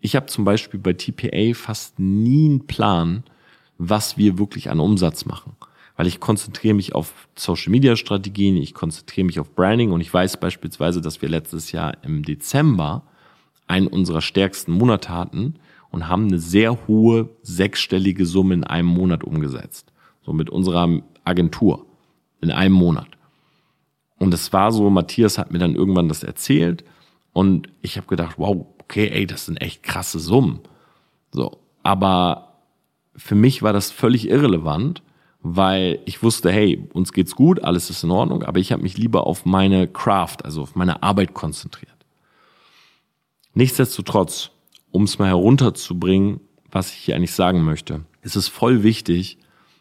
[0.00, 3.24] Ich habe zum Beispiel bei TPA fast nie einen Plan,
[3.78, 5.56] was wir wirklich an Umsatz machen
[6.00, 10.14] weil ich konzentriere mich auf Social Media Strategien, ich konzentriere mich auf Branding und ich
[10.14, 13.02] weiß beispielsweise, dass wir letztes Jahr im Dezember
[13.66, 15.56] einen unserer stärksten Monate hatten
[15.90, 19.92] und haben eine sehr hohe sechsstellige Summe in einem Monat umgesetzt.
[20.22, 21.84] So mit unserer Agentur
[22.40, 23.08] in einem Monat.
[24.18, 26.82] Und es war so, Matthias hat mir dann irgendwann das erzählt
[27.32, 30.60] und ich habe gedacht, wow, okay, ey, das sind echt krasse Summen.
[31.32, 32.54] So, aber
[33.16, 35.02] für mich war das völlig irrelevant,
[35.42, 38.98] weil ich wusste, hey, uns geht's gut, alles ist in Ordnung, aber ich habe mich
[38.98, 41.90] lieber auf meine Craft, also auf meine Arbeit konzentriert.
[43.54, 44.50] Nichtsdestotrotz,
[44.90, 49.38] um es mal herunterzubringen, was ich hier eigentlich sagen möchte, ist es voll wichtig,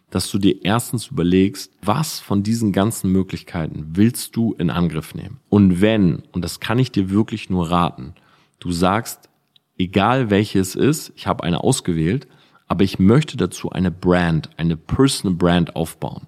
[0.10, 5.40] dass du dir erstens überlegst, was von diesen ganzen Möglichkeiten willst du in Angriff nehmen?
[5.50, 8.14] Und wenn, und das kann ich dir wirklich nur raten,
[8.60, 9.30] du sagst,
[9.78, 12.28] egal welche es ist, ich habe eine ausgewählt,
[12.68, 16.28] aber ich möchte dazu eine Brand, eine Personal Brand aufbauen.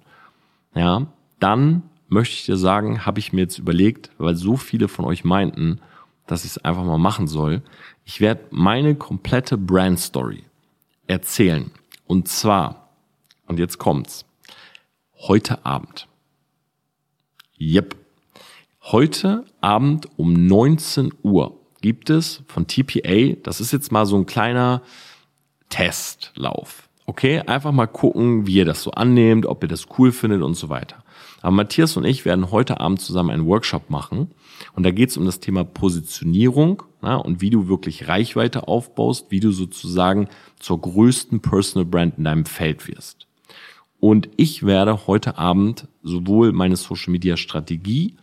[0.74, 1.06] Ja,
[1.38, 5.24] dann möchte ich dir sagen, habe ich mir jetzt überlegt, weil so viele von euch
[5.24, 5.80] meinten,
[6.26, 7.62] dass ich es einfach mal machen soll.
[8.04, 10.44] Ich werde meine komplette Brand Story
[11.06, 11.70] erzählen.
[12.06, 12.81] Und zwar,
[13.52, 14.24] und jetzt kommt's,
[15.28, 16.08] heute Abend.
[17.60, 17.96] Yep.
[18.80, 24.24] Heute Abend um 19 Uhr gibt es von TPA, das ist jetzt mal so ein
[24.24, 24.80] kleiner
[25.68, 26.88] Testlauf.
[27.04, 30.54] Okay, einfach mal gucken, wie ihr das so annehmt, ob ihr das cool findet und
[30.54, 31.04] so weiter.
[31.42, 34.30] Aber Matthias und ich werden heute Abend zusammen einen Workshop machen
[34.74, 39.26] und da geht es um das Thema Positionierung na, und wie du wirklich Reichweite aufbaust,
[39.28, 40.28] wie du sozusagen
[40.58, 43.21] zur größten Personal Brand in deinem Feld wirst.
[44.04, 48.16] Und ich werde heute Abend sowohl meine Social Media Strategie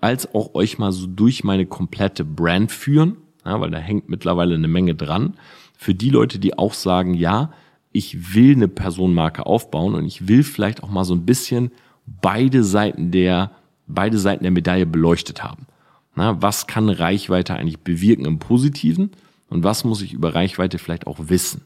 [0.00, 4.54] als auch euch mal so durch meine komplette Brand führen, ja, weil da hängt mittlerweile
[4.54, 5.34] eine Menge dran.
[5.76, 7.52] Für die Leute, die auch sagen, ja,
[7.90, 11.72] ich will eine Personenmarke aufbauen und ich will vielleicht auch mal so ein bisschen
[12.06, 13.50] beide Seiten der,
[13.88, 15.66] beide Seiten der Medaille beleuchtet haben.
[16.14, 19.10] Na, was kann Reichweite eigentlich bewirken im Positiven
[19.50, 21.62] und was muss ich über Reichweite vielleicht auch wissen?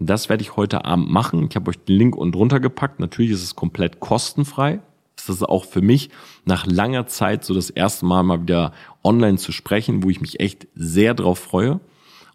[0.00, 1.46] Das werde ich heute Abend machen.
[1.48, 3.00] Ich habe euch den Link unten drunter gepackt.
[3.00, 4.80] Natürlich ist es komplett kostenfrei.
[5.16, 6.10] Das ist auch für mich
[6.44, 8.72] nach langer Zeit so das erste Mal mal wieder
[9.02, 11.80] online zu sprechen, wo ich mich echt sehr drauf freue.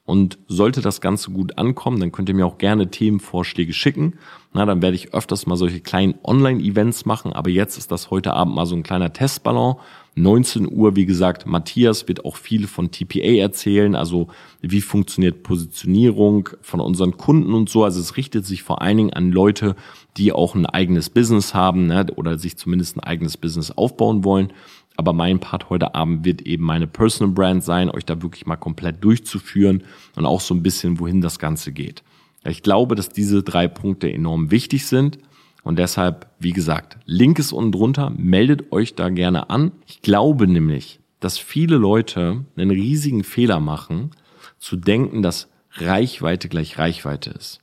[0.06, 4.20] Und sollte das Ganze gut ankommen, dann könnt ihr mir auch gerne Themenvorschläge schicken.
[4.52, 7.32] Na, dann werde ich öfters mal solche kleinen Online-Events machen.
[7.32, 9.78] Aber jetzt ist das heute Abend mal so ein kleiner Testballon.
[10.16, 14.28] 19 Uhr, wie gesagt, Matthias wird auch viel von TPA erzählen, also
[14.62, 17.84] wie funktioniert Positionierung von unseren Kunden und so.
[17.84, 19.76] Also es richtet sich vor allen Dingen an Leute,
[20.18, 24.54] die auch ein eigenes Business haben ne, oder sich zumindest ein eigenes Business aufbauen wollen.
[24.96, 28.58] Aber mein Part heute Abend wird eben meine Personal Brand sein, euch da wirklich mal
[28.58, 29.84] komplett durchzuführen
[30.16, 32.04] und auch so ein bisschen, wohin das Ganze geht.
[32.46, 35.18] Ich glaube, dass diese drei Punkte enorm wichtig sind.
[35.64, 39.72] Und deshalb, wie gesagt, Link ist unten drunter, meldet euch da gerne an.
[39.88, 44.12] Ich glaube nämlich, dass viele Leute einen riesigen Fehler machen,
[44.60, 47.60] zu denken, dass Reichweite gleich Reichweite ist.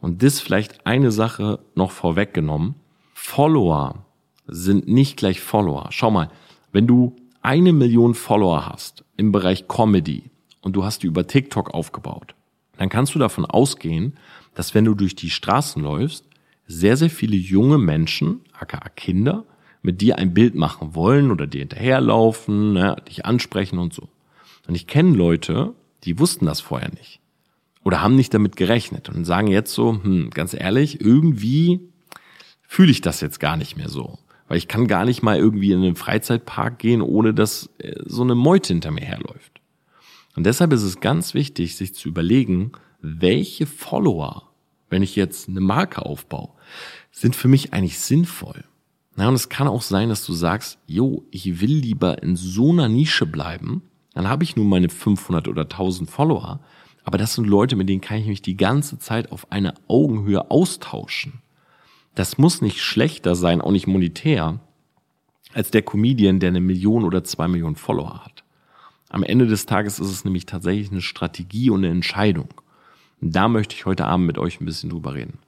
[0.00, 2.74] Und das vielleicht eine Sache noch vorweggenommen.
[3.12, 4.06] Follower
[4.46, 5.88] sind nicht gleich Follower.
[5.90, 6.30] Schau mal,
[6.72, 10.30] wenn du eine Million Follower hast im Bereich Comedy
[10.62, 12.34] und du hast die über TikTok aufgebaut,
[12.76, 14.14] dann kannst du davon ausgehen,
[14.54, 16.24] dass wenn du durch die Straßen läufst,
[16.70, 19.44] sehr, sehr viele junge Menschen, aka Kinder,
[19.82, 24.08] mit dir ein Bild machen wollen oder dir hinterherlaufen, ne, dich ansprechen und so.
[24.68, 27.20] Und ich kenne Leute, die wussten das vorher nicht.
[27.82, 31.80] Oder haben nicht damit gerechnet und sagen jetzt so, hm, ganz ehrlich, irgendwie
[32.62, 34.18] fühle ich das jetzt gar nicht mehr so.
[34.46, 38.22] Weil ich kann gar nicht mal irgendwie in einen Freizeitpark gehen, ohne dass äh, so
[38.22, 39.60] eine Meute hinter mir herläuft.
[40.36, 44.49] Und deshalb ist es ganz wichtig, sich zu überlegen, welche Follower,
[44.90, 46.50] wenn ich jetzt eine Marke aufbaue,
[47.10, 48.64] sind für mich eigentlich sinnvoll.
[49.16, 52.70] Na, und es kann auch sein, dass du sagst, jo, ich will lieber in so
[52.70, 53.82] einer Nische bleiben,
[54.14, 56.60] dann habe ich nur meine 500 oder 1000 Follower,
[57.04, 60.50] aber das sind Leute, mit denen kann ich mich die ganze Zeit auf eine Augenhöhe
[60.50, 61.40] austauschen
[62.14, 64.60] das muss nicht schlechter sein, auch nicht monetär,
[65.52, 68.44] als der Comedian, der eine Million oder zwei Millionen Follower hat.
[69.08, 72.48] Am Ende des Tages ist es nämlich tatsächlich eine Strategie und eine Entscheidung.
[73.20, 75.38] Und da möchte ich heute Abend mit euch ein bisschen drüber reden.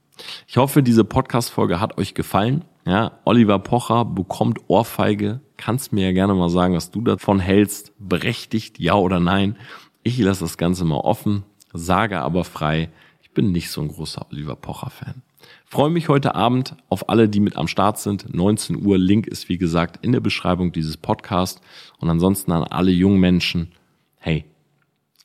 [0.46, 2.64] Ich hoffe, diese Podcast-Folge hat euch gefallen.
[2.84, 5.40] Ja, Oliver Pocher bekommt Ohrfeige.
[5.56, 7.92] Kannst mir ja gerne mal sagen, was du davon hältst.
[7.98, 9.56] Berechtigt, ja oder nein.
[10.02, 12.90] Ich lasse das Ganze mal offen, sage aber frei,
[13.22, 15.22] ich bin nicht so ein großer Oliver Pocher-Fan.
[15.64, 18.34] Freue mich heute Abend auf alle, die mit am Start sind.
[18.34, 21.60] 19 Uhr, Link ist wie gesagt in der Beschreibung dieses Podcasts.
[21.98, 23.72] Und ansonsten an alle jungen Menschen,
[24.18, 24.44] hey,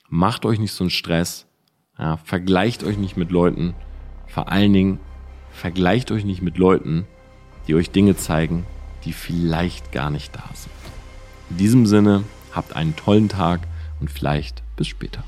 [0.10, 1.48] macht euch nicht so einen Stress,
[2.00, 3.74] ja, vergleicht euch nicht mit Leuten,
[4.28, 5.00] vor allen Dingen
[5.52, 7.06] vergleicht euch nicht mit Leuten,
[7.68, 8.66] die euch Dinge zeigen,
[9.06, 10.72] die vielleicht gar nicht da sind.
[11.50, 13.62] In diesem Sinne, habt einen tollen Tag
[14.00, 15.24] und vielleicht bis später.